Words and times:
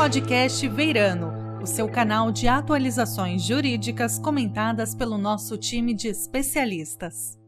Podcast 0.00 0.66
Veirano, 0.66 1.60
o 1.62 1.66
seu 1.66 1.86
canal 1.86 2.32
de 2.32 2.48
atualizações 2.48 3.42
jurídicas 3.42 4.18
comentadas 4.18 4.94
pelo 4.94 5.18
nosso 5.18 5.58
time 5.58 5.92
de 5.92 6.08
especialistas. 6.08 7.38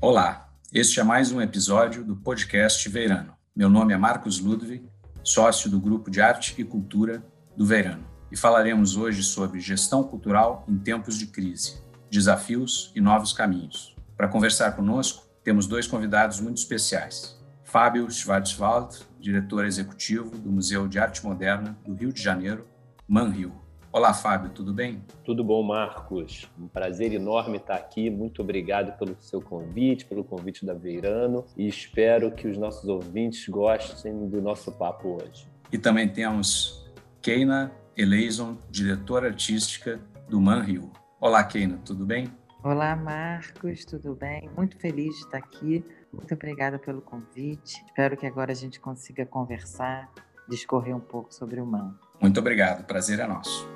Olá, 0.00 0.48
este 0.72 0.98
é 0.98 1.04
mais 1.04 1.30
um 1.30 1.42
episódio 1.42 2.02
do 2.02 2.16
Podcast 2.16 2.88
Veirano. 2.88 3.34
Meu 3.54 3.68
nome 3.68 3.92
é 3.92 3.98
Marcos 3.98 4.40
Ludwig, 4.40 4.88
sócio 5.22 5.68
do 5.68 5.78
Grupo 5.78 6.10
de 6.10 6.22
Arte 6.22 6.54
e 6.56 6.64
Cultura 6.64 7.22
do 7.54 7.66
Veirano, 7.66 8.06
e 8.32 8.38
falaremos 8.38 8.96
hoje 8.96 9.22
sobre 9.22 9.60
gestão 9.60 10.02
cultural 10.02 10.64
em 10.66 10.78
tempos 10.78 11.18
de 11.18 11.26
crise, 11.26 11.76
desafios 12.10 12.90
e 12.94 13.02
novos 13.02 13.34
caminhos. 13.34 13.94
Para 14.16 14.28
conversar 14.28 14.72
conosco, 14.72 15.25
temos 15.46 15.68
dois 15.68 15.86
convidados 15.86 16.40
muito 16.40 16.56
especiais. 16.56 17.40
Fábio 17.62 18.10
Schwarzwald, 18.10 18.98
diretor 19.20 19.64
executivo 19.64 20.36
do 20.36 20.50
Museu 20.50 20.88
de 20.88 20.98
Arte 20.98 21.24
Moderna 21.24 21.78
do 21.86 21.94
Rio 21.94 22.12
de 22.12 22.20
Janeiro, 22.20 22.66
ManRio. 23.06 23.52
Olá, 23.92 24.12
Fábio, 24.12 24.50
tudo 24.50 24.74
bem? 24.74 25.04
Tudo 25.24 25.44
bom, 25.44 25.62
Marcos. 25.62 26.50
Um 26.58 26.66
prazer 26.66 27.12
enorme 27.12 27.58
estar 27.58 27.76
aqui. 27.76 28.10
Muito 28.10 28.42
obrigado 28.42 28.98
pelo 28.98 29.16
seu 29.20 29.40
convite, 29.40 30.04
pelo 30.04 30.24
convite 30.24 30.66
da 30.66 30.74
Veirano 30.74 31.44
e 31.56 31.68
espero 31.68 32.32
que 32.32 32.48
os 32.48 32.58
nossos 32.58 32.88
ouvintes 32.88 33.48
gostem 33.48 34.28
do 34.28 34.42
nosso 34.42 34.72
papo 34.72 35.16
hoje. 35.22 35.46
E 35.70 35.78
também 35.78 36.08
temos 36.08 36.84
Keina 37.22 37.70
Eleison, 37.96 38.58
diretora 38.68 39.28
artística 39.28 40.00
do 40.28 40.40
Manrio. 40.40 40.90
Olá, 41.20 41.44
Keina, 41.44 41.78
tudo 41.84 42.04
bem? 42.04 42.32
Olá, 42.68 42.96
Marcos, 42.96 43.84
tudo 43.84 44.16
bem? 44.16 44.50
Muito 44.56 44.76
feliz 44.76 45.14
de 45.14 45.20
estar 45.20 45.38
aqui. 45.38 45.84
Muito 46.12 46.34
obrigada 46.34 46.80
pelo 46.80 47.00
convite. 47.00 47.80
Espero 47.86 48.16
que 48.16 48.26
agora 48.26 48.50
a 48.50 48.56
gente 48.56 48.80
consiga 48.80 49.24
conversar, 49.24 50.10
discorrer 50.48 50.96
um 50.96 50.98
pouco 50.98 51.32
sobre 51.32 51.60
o 51.60 51.64
MAN. 51.64 51.96
Muito 52.20 52.40
obrigado, 52.40 52.84
prazer 52.84 53.20
é 53.20 53.26
nosso. 53.28 53.68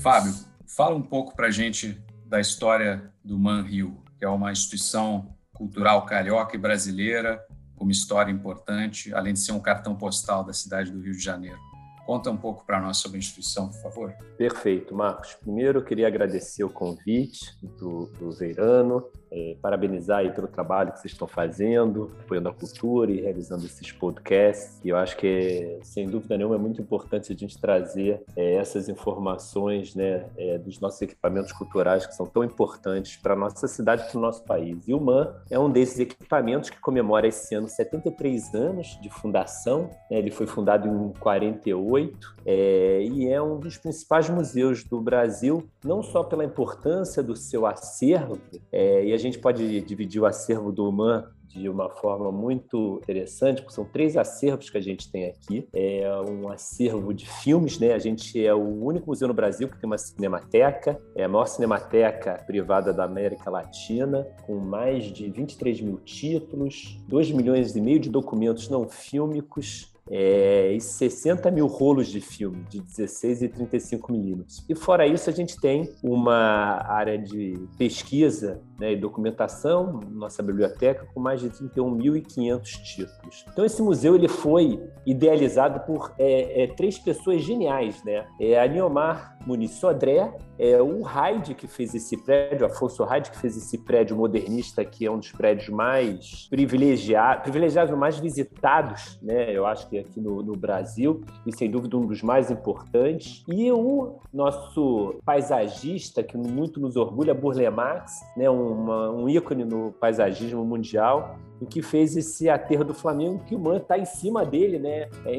Fábio, 0.00 0.32
fala 0.68 0.94
um 0.94 1.02
pouco 1.02 1.34
para 1.34 1.48
a 1.48 1.50
gente 1.50 2.00
da 2.24 2.38
história 2.38 3.12
do 3.24 3.36
Man 3.36 3.62
Rio, 3.62 4.00
que 4.16 4.24
é 4.24 4.28
uma 4.28 4.52
instituição 4.52 5.34
cultural 5.52 6.06
carioca 6.06 6.54
e 6.54 6.60
brasileira, 6.60 7.44
uma 7.80 7.92
história 7.92 8.30
importante, 8.30 9.12
além 9.14 9.32
de 9.32 9.40
ser 9.40 9.52
um 9.52 9.60
cartão 9.60 9.96
postal 9.96 10.44
da 10.44 10.52
cidade 10.52 10.92
do 10.92 11.00
Rio 11.00 11.12
de 11.12 11.22
Janeiro. 11.22 11.58
Conta 12.04 12.30
um 12.30 12.36
pouco 12.36 12.64
para 12.66 12.80
nós 12.80 12.96
sobre 12.96 13.16
a 13.16 13.20
instituição, 13.20 13.68
por 13.68 13.80
favor. 13.82 14.12
Perfeito, 14.36 14.94
Marcos. 14.94 15.34
Primeiro, 15.34 15.78
eu 15.78 15.84
queria 15.84 16.08
agradecer 16.08 16.64
o 16.64 16.70
convite 16.70 17.56
do, 17.78 18.06
do 18.18 18.32
Veirano, 18.32 19.04
é, 19.30 19.56
parabenizar 19.60 20.18
aí 20.18 20.30
pelo 20.30 20.48
trabalho 20.48 20.92
que 20.92 21.00
vocês 21.00 21.12
estão 21.12 21.28
fazendo, 21.28 22.10
apoiando 22.20 22.48
a 22.48 22.52
cultura 22.52 23.10
e 23.10 23.20
realizando 23.20 23.64
esses 23.64 23.92
podcasts. 23.92 24.80
E 24.84 24.88
eu 24.88 24.96
acho 24.96 25.16
que, 25.16 25.78
sem 25.82 26.08
dúvida 26.08 26.36
nenhuma, 26.36 26.56
é 26.56 26.58
muito 26.58 26.80
importante 26.80 27.32
a 27.32 27.36
gente 27.36 27.58
trazer 27.58 28.22
é, 28.36 28.54
essas 28.54 28.88
informações 28.88 29.94
né, 29.94 30.26
é, 30.36 30.58
dos 30.58 30.80
nossos 30.80 31.00
equipamentos 31.02 31.52
culturais 31.52 32.06
que 32.06 32.14
são 32.14 32.26
tão 32.26 32.42
importantes 32.44 33.16
para 33.16 33.34
a 33.34 33.36
nossa 33.36 33.68
cidade 33.68 34.02
e 34.02 34.10
para 34.10 34.18
o 34.18 34.20
nosso 34.20 34.44
país. 34.44 34.88
E 34.88 34.94
o 34.94 35.00
MAN 35.00 35.34
é 35.50 35.58
um 35.58 35.70
desses 35.70 35.98
equipamentos 35.98 36.70
que 36.70 36.80
comemora 36.80 37.26
esse 37.26 37.54
ano 37.54 37.68
73 37.68 38.54
anos 38.54 38.98
de 39.00 39.10
fundação. 39.10 39.90
Né? 40.10 40.18
Ele 40.18 40.30
foi 40.30 40.46
fundado 40.46 40.88
em 40.88 41.12
48 41.20 42.36
é, 42.44 43.02
e 43.02 43.28
é 43.28 43.40
um 43.40 43.58
dos 43.58 43.76
principais 43.76 44.28
museus 44.28 44.82
do 44.84 45.00
Brasil, 45.00 45.68
não 45.84 46.02
só 46.02 46.22
pela 46.22 46.44
importância 46.44 47.22
do 47.22 47.36
seu 47.36 47.66
acervo, 47.66 48.38
é, 48.72 49.04
e 49.04 49.12
a 49.12 49.19
gente 49.20 49.38
pode 49.38 49.80
dividir 49.82 50.20
o 50.20 50.26
acervo 50.26 50.72
do 50.72 50.88
UMAN 50.88 51.24
de 51.50 51.68
uma 51.68 51.90
forma 51.90 52.30
muito 52.30 53.00
interessante, 53.02 53.60
porque 53.60 53.74
são 53.74 53.84
três 53.84 54.16
acervos 54.16 54.70
que 54.70 54.78
a 54.78 54.80
gente 54.80 55.10
tem 55.10 55.26
aqui. 55.26 55.68
É 55.72 56.08
um 56.28 56.48
acervo 56.48 57.12
de 57.12 57.28
filmes, 57.28 57.78
né? 57.78 57.92
A 57.92 57.98
gente 57.98 58.44
é 58.44 58.54
o 58.54 58.84
único 58.84 59.08
museu 59.08 59.26
no 59.26 59.34
Brasil 59.34 59.68
que 59.68 59.76
tem 59.78 59.86
uma 59.86 59.98
cinemateca, 59.98 61.00
é 61.16 61.24
a 61.24 61.28
maior 61.28 61.46
cinemateca 61.46 62.42
privada 62.46 62.92
da 62.92 63.04
América 63.04 63.50
Latina, 63.50 64.26
com 64.46 64.58
mais 64.58 65.06
de 65.06 65.28
23 65.28 65.80
mil 65.80 65.98
títulos, 65.98 66.98
2 67.08 67.32
milhões 67.32 67.74
e 67.74 67.80
meio 67.80 67.98
de 67.98 68.08
documentos 68.08 68.68
não 68.68 68.88
fílmicos, 68.88 69.90
é, 70.10 70.72
e 70.72 70.80
60 70.80 71.50
mil 71.52 71.66
rolos 71.66 72.08
de 72.08 72.20
filme 72.20 72.64
de 72.68 72.80
16 72.80 73.42
e 73.42 73.48
35 73.48 74.12
milímetros. 74.12 74.64
E 74.68 74.74
fora 74.74 75.06
isso, 75.06 75.30
a 75.30 75.32
gente 75.32 75.58
tem 75.60 75.88
uma 76.02 76.82
área 76.84 77.16
de 77.16 77.54
pesquisa 77.78 78.60
né, 78.80 78.92
e 78.92 78.96
documentação, 78.96 80.00
nossa 80.10 80.42
biblioteca, 80.42 81.06
com 81.12 81.20
mais 81.20 81.40
de 81.40 81.50
31.500 81.50 82.62
títulos. 82.82 83.44
Então, 83.52 83.64
esse 83.64 83.82
museu 83.82 84.14
ele 84.14 84.28
foi 84.28 84.82
idealizado 85.04 85.80
por 85.80 86.14
é, 86.18 86.62
é, 86.62 86.66
três 86.66 86.98
pessoas 86.98 87.42
geniais, 87.42 88.02
né? 88.02 88.26
É 88.40 88.58
a 88.58 88.66
Niomar 88.66 89.38
Muniz 89.46 89.72
Sodré, 89.72 90.32
é 90.58 90.80
o 90.80 91.00
Hyde 91.02 91.54
que 91.54 91.66
fez 91.66 91.94
esse 91.94 92.16
prédio, 92.22 92.66
Afonso 92.66 93.02
Hyde 93.04 93.30
que 93.30 93.38
fez 93.38 93.56
esse 93.56 93.78
prédio 93.78 94.14
modernista, 94.14 94.84
que 94.84 95.06
é 95.06 95.10
um 95.10 95.18
dos 95.18 95.32
prédios 95.32 95.70
mais 95.70 96.46
privilegiados, 96.50 97.42
privilegiados, 97.42 97.96
mais 97.96 98.18
visitados, 98.18 99.18
né? 99.22 99.50
Eu 99.56 99.64
acho 99.64 99.88
que 99.88 99.98
aqui 99.98 100.20
no, 100.20 100.42
no, 100.42 100.56
Brasil, 100.56 101.22
e 101.46 101.56
sem 101.56 101.70
dúvida 101.70 101.96
um 101.96 102.06
dos 102.06 102.22
mais 102.22 102.50
importantes. 102.50 103.42
E 103.48 103.72
o 103.72 104.18
nosso 104.32 105.18
paisagista, 105.24 106.22
que 106.22 106.36
muito 106.36 106.78
nos 106.78 106.96
orgulha, 106.96 107.32
Burle 107.32 107.70
Marx, 107.70 108.20
né? 108.36 108.50
Uma, 108.72 109.10
um 109.10 109.28
ícone 109.28 109.64
no 109.64 109.92
paisagismo 109.92 110.64
mundial, 110.64 111.38
e 111.60 111.66
que 111.66 111.82
fez 111.82 112.16
esse 112.16 112.48
aterro 112.48 112.84
do 112.84 112.94
Flamengo, 112.94 113.44
que 113.44 113.54
o 113.54 113.58
Man 113.58 113.76
está 113.76 113.98
em 113.98 114.04
cima 114.04 114.44
dele, 114.44 114.78
né? 114.78 115.08
É 115.26 115.36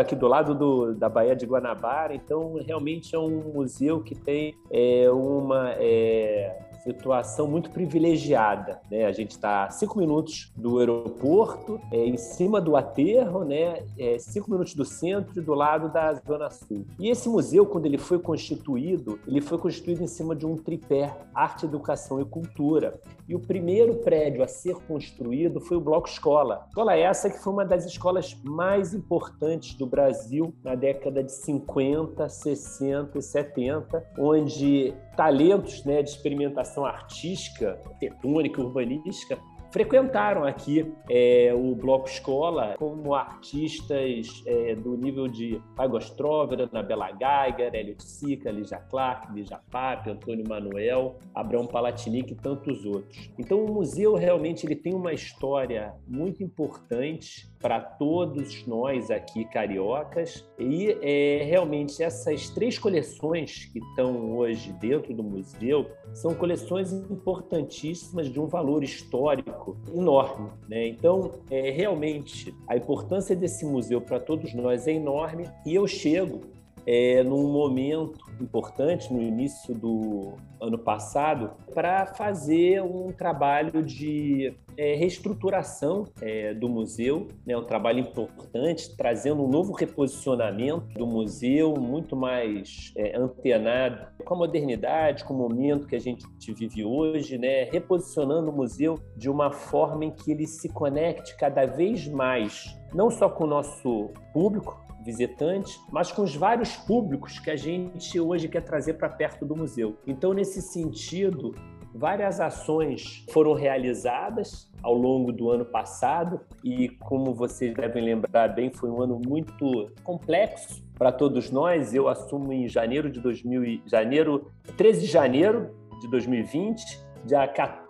aqui 0.00 0.16
do 0.16 0.26
lado 0.26 0.54
do, 0.54 0.94
da 0.94 1.08
Baía 1.08 1.36
de 1.36 1.44
Guanabara. 1.44 2.14
Então, 2.14 2.54
realmente 2.64 3.14
é 3.14 3.18
um 3.18 3.52
museu 3.52 4.00
que 4.00 4.14
tem 4.14 4.54
é, 4.70 5.10
uma 5.10 5.72
é, 5.72 6.56
situação 6.92 7.46
muito 7.46 7.70
privilegiada. 7.70 8.80
Né? 8.90 9.04
A 9.04 9.12
gente 9.12 9.32
está 9.32 9.64
a 9.64 9.70
cinco 9.70 9.98
minutos 9.98 10.52
do 10.56 10.78
aeroporto, 10.78 11.80
é, 11.92 12.06
em 12.06 12.16
cima 12.16 12.60
do 12.60 12.76
aterro, 12.76 13.44
né? 13.44 13.84
É, 13.98 14.18
cinco 14.18 14.50
minutos 14.50 14.74
do 14.74 14.84
centro 14.84 15.38
e 15.38 15.40
do 15.40 15.54
lado 15.54 15.92
da 15.92 16.14
Zona 16.14 16.50
Sul. 16.50 16.86
E 16.98 17.08
esse 17.08 17.28
museu, 17.28 17.66
quando 17.66 17.86
ele 17.86 17.98
foi 17.98 18.18
constituído, 18.18 19.18
ele 19.26 19.40
foi 19.40 19.58
constituído 19.58 20.02
em 20.02 20.06
cima 20.06 20.34
de 20.34 20.46
um 20.46 20.56
tripé, 20.56 21.16
arte, 21.34 21.64
educação 21.64 22.20
e 22.20 22.24
cultura. 22.24 23.00
E 23.28 23.34
o 23.34 23.40
primeiro 23.40 23.96
prédio 23.96 24.42
a 24.42 24.48
ser 24.48 24.74
construído 24.86 25.60
foi 25.60 25.76
o 25.76 25.80
Bloco 25.80 26.08
Escola. 26.08 26.66
Escola 26.68 26.96
essa 26.96 27.30
que 27.30 27.38
foi 27.38 27.52
uma 27.52 27.64
das 27.64 27.84
escolas 27.84 28.36
mais 28.42 28.94
importantes 28.94 29.74
do 29.74 29.86
Brasil 29.86 30.54
na 30.64 30.74
década 30.74 31.22
de 31.22 31.32
50, 31.32 32.28
60 32.28 33.18
e 33.18 33.22
70, 33.22 34.04
onde 34.18 34.94
talentos 35.18 35.82
né, 35.84 36.00
de 36.00 36.10
experimentação 36.10 36.86
artística, 36.86 37.70
arquitetônica, 37.84 38.60
urbanística, 38.60 39.36
frequentaram 39.70 40.44
aqui 40.44 40.92
é, 41.10 41.52
o 41.54 41.74
Bloco 41.74 42.08
Escola 42.08 42.74
como 42.78 43.14
artistas 43.14 44.42
é, 44.46 44.74
do 44.74 44.96
nível 44.96 45.28
de 45.28 45.60
Pagostrov, 45.76 46.52
Anabela 46.54 47.08
Geiger, 47.08 47.74
Hélio 47.74 47.96
Sica, 47.98 48.50
Lígia 48.50 48.78
Clark, 48.78 49.32
Lígia 49.32 49.60
Pape, 49.70 50.10
Antônio 50.10 50.44
Manuel, 50.48 51.18
Abraão 51.34 51.66
Palatinic 51.66 52.32
e 52.32 52.36
tantos 52.36 52.84
outros. 52.84 53.30
Então 53.38 53.64
o 53.64 53.72
museu 53.72 54.14
realmente 54.14 54.66
ele 54.66 54.76
tem 54.76 54.94
uma 54.94 55.12
história 55.12 55.94
muito 56.06 56.42
importante 56.42 57.48
para 57.60 57.80
todos 57.80 58.66
nós 58.66 59.10
aqui 59.10 59.44
cariocas 59.46 60.48
e 60.58 60.96
é, 61.02 61.44
realmente 61.44 62.02
essas 62.02 62.48
três 62.50 62.78
coleções 62.78 63.64
que 63.66 63.80
estão 63.80 64.36
hoje 64.36 64.72
dentro 64.74 65.12
do 65.12 65.22
museu 65.22 65.90
são 66.14 66.34
coleções 66.34 66.92
importantíssimas 66.92 68.30
de 68.30 68.38
um 68.38 68.46
valor 68.46 68.84
histórico 68.84 69.57
enorme. 69.94 70.50
Né? 70.68 70.88
Então, 70.88 71.32
é, 71.50 71.70
realmente, 71.70 72.54
a 72.66 72.76
importância 72.76 73.34
desse 73.34 73.64
museu 73.64 74.00
para 74.00 74.20
todos 74.20 74.54
nós 74.54 74.86
é 74.86 74.92
enorme 74.92 75.48
e 75.64 75.74
eu 75.74 75.86
chego 75.86 76.42
é, 76.90 77.22
num 77.22 77.52
momento 77.52 78.18
importante, 78.40 79.12
no 79.12 79.20
início 79.20 79.74
do 79.74 80.38
ano 80.58 80.78
passado, 80.78 81.50
para 81.74 82.06
fazer 82.06 82.82
um 82.82 83.12
trabalho 83.12 83.82
de 83.82 84.56
é, 84.74 84.94
reestruturação 84.94 86.06
é, 86.22 86.54
do 86.54 86.66
museu, 86.66 87.28
né, 87.46 87.54
um 87.54 87.64
trabalho 87.64 87.98
importante, 87.98 88.96
trazendo 88.96 89.44
um 89.44 89.48
novo 89.48 89.74
reposicionamento 89.74 90.98
do 90.98 91.06
museu, 91.06 91.74
muito 91.74 92.16
mais 92.16 92.90
é, 92.96 93.14
antenado 93.18 94.06
com 94.24 94.32
a 94.32 94.38
modernidade, 94.38 95.24
com 95.24 95.34
o 95.34 95.36
momento 95.36 95.86
que 95.86 95.94
a 95.94 96.00
gente 96.00 96.24
vive 96.54 96.86
hoje, 96.86 97.36
né, 97.36 97.64
reposicionando 97.64 98.50
o 98.50 98.56
museu 98.56 98.98
de 99.14 99.28
uma 99.28 99.52
forma 99.52 100.06
em 100.06 100.10
que 100.10 100.32
ele 100.32 100.46
se 100.46 100.70
conecte 100.70 101.36
cada 101.36 101.66
vez 101.66 102.08
mais, 102.08 102.74
não 102.94 103.10
só 103.10 103.28
com 103.28 103.44
o 103.44 103.46
nosso 103.46 104.08
público, 104.32 104.87
visitante, 105.04 105.78
mas 105.90 106.12
com 106.12 106.22
os 106.22 106.34
vários 106.34 106.76
públicos 106.76 107.38
que 107.38 107.50
a 107.50 107.56
gente 107.56 108.18
hoje 108.18 108.48
quer 108.48 108.62
trazer 108.62 108.94
para 108.94 109.08
perto 109.08 109.44
do 109.44 109.56
museu. 109.56 109.96
Então, 110.06 110.32
nesse 110.32 110.60
sentido, 110.60 111.54
várias 111.94 112.40
ações 112.40 113.24
foram 113.32 113.54
realizadas 113.54 114.70
ao 114.82 114.94
longo 114.94 115.32
do 115.32 115.50
ano 115.50 115.64
passado 115.64 116.40
e, 116.62 116.88
como 116.88 117.34
vocês 117.34 117.74
devem 117.74 118.04
lembrar 118.04 118.48
bem, 118.48 118.70
foi 118.70 118.90
um 118.90 119.02
ano 119.02 119.20
muito 119.26 119.90
complexo 120.04 120.82
para 120.96 121.10
todos 121.10 121.50
nós. 121.50 121.94
Eu 121.94 122.08
assumo 122.08 122.52
em 122.52 122.68
janeiro 122.68 123.10
de 123.10 123.20
2000, 123.20 123.82
janeiro, 123.86 124.50
13 124.76 125.00
de 125.00 125.06
janeiro 125.06 125.74
de 126.00 126.08
2020, 126.08 126.82
dia 127.24 127.46
14 127.48 127.87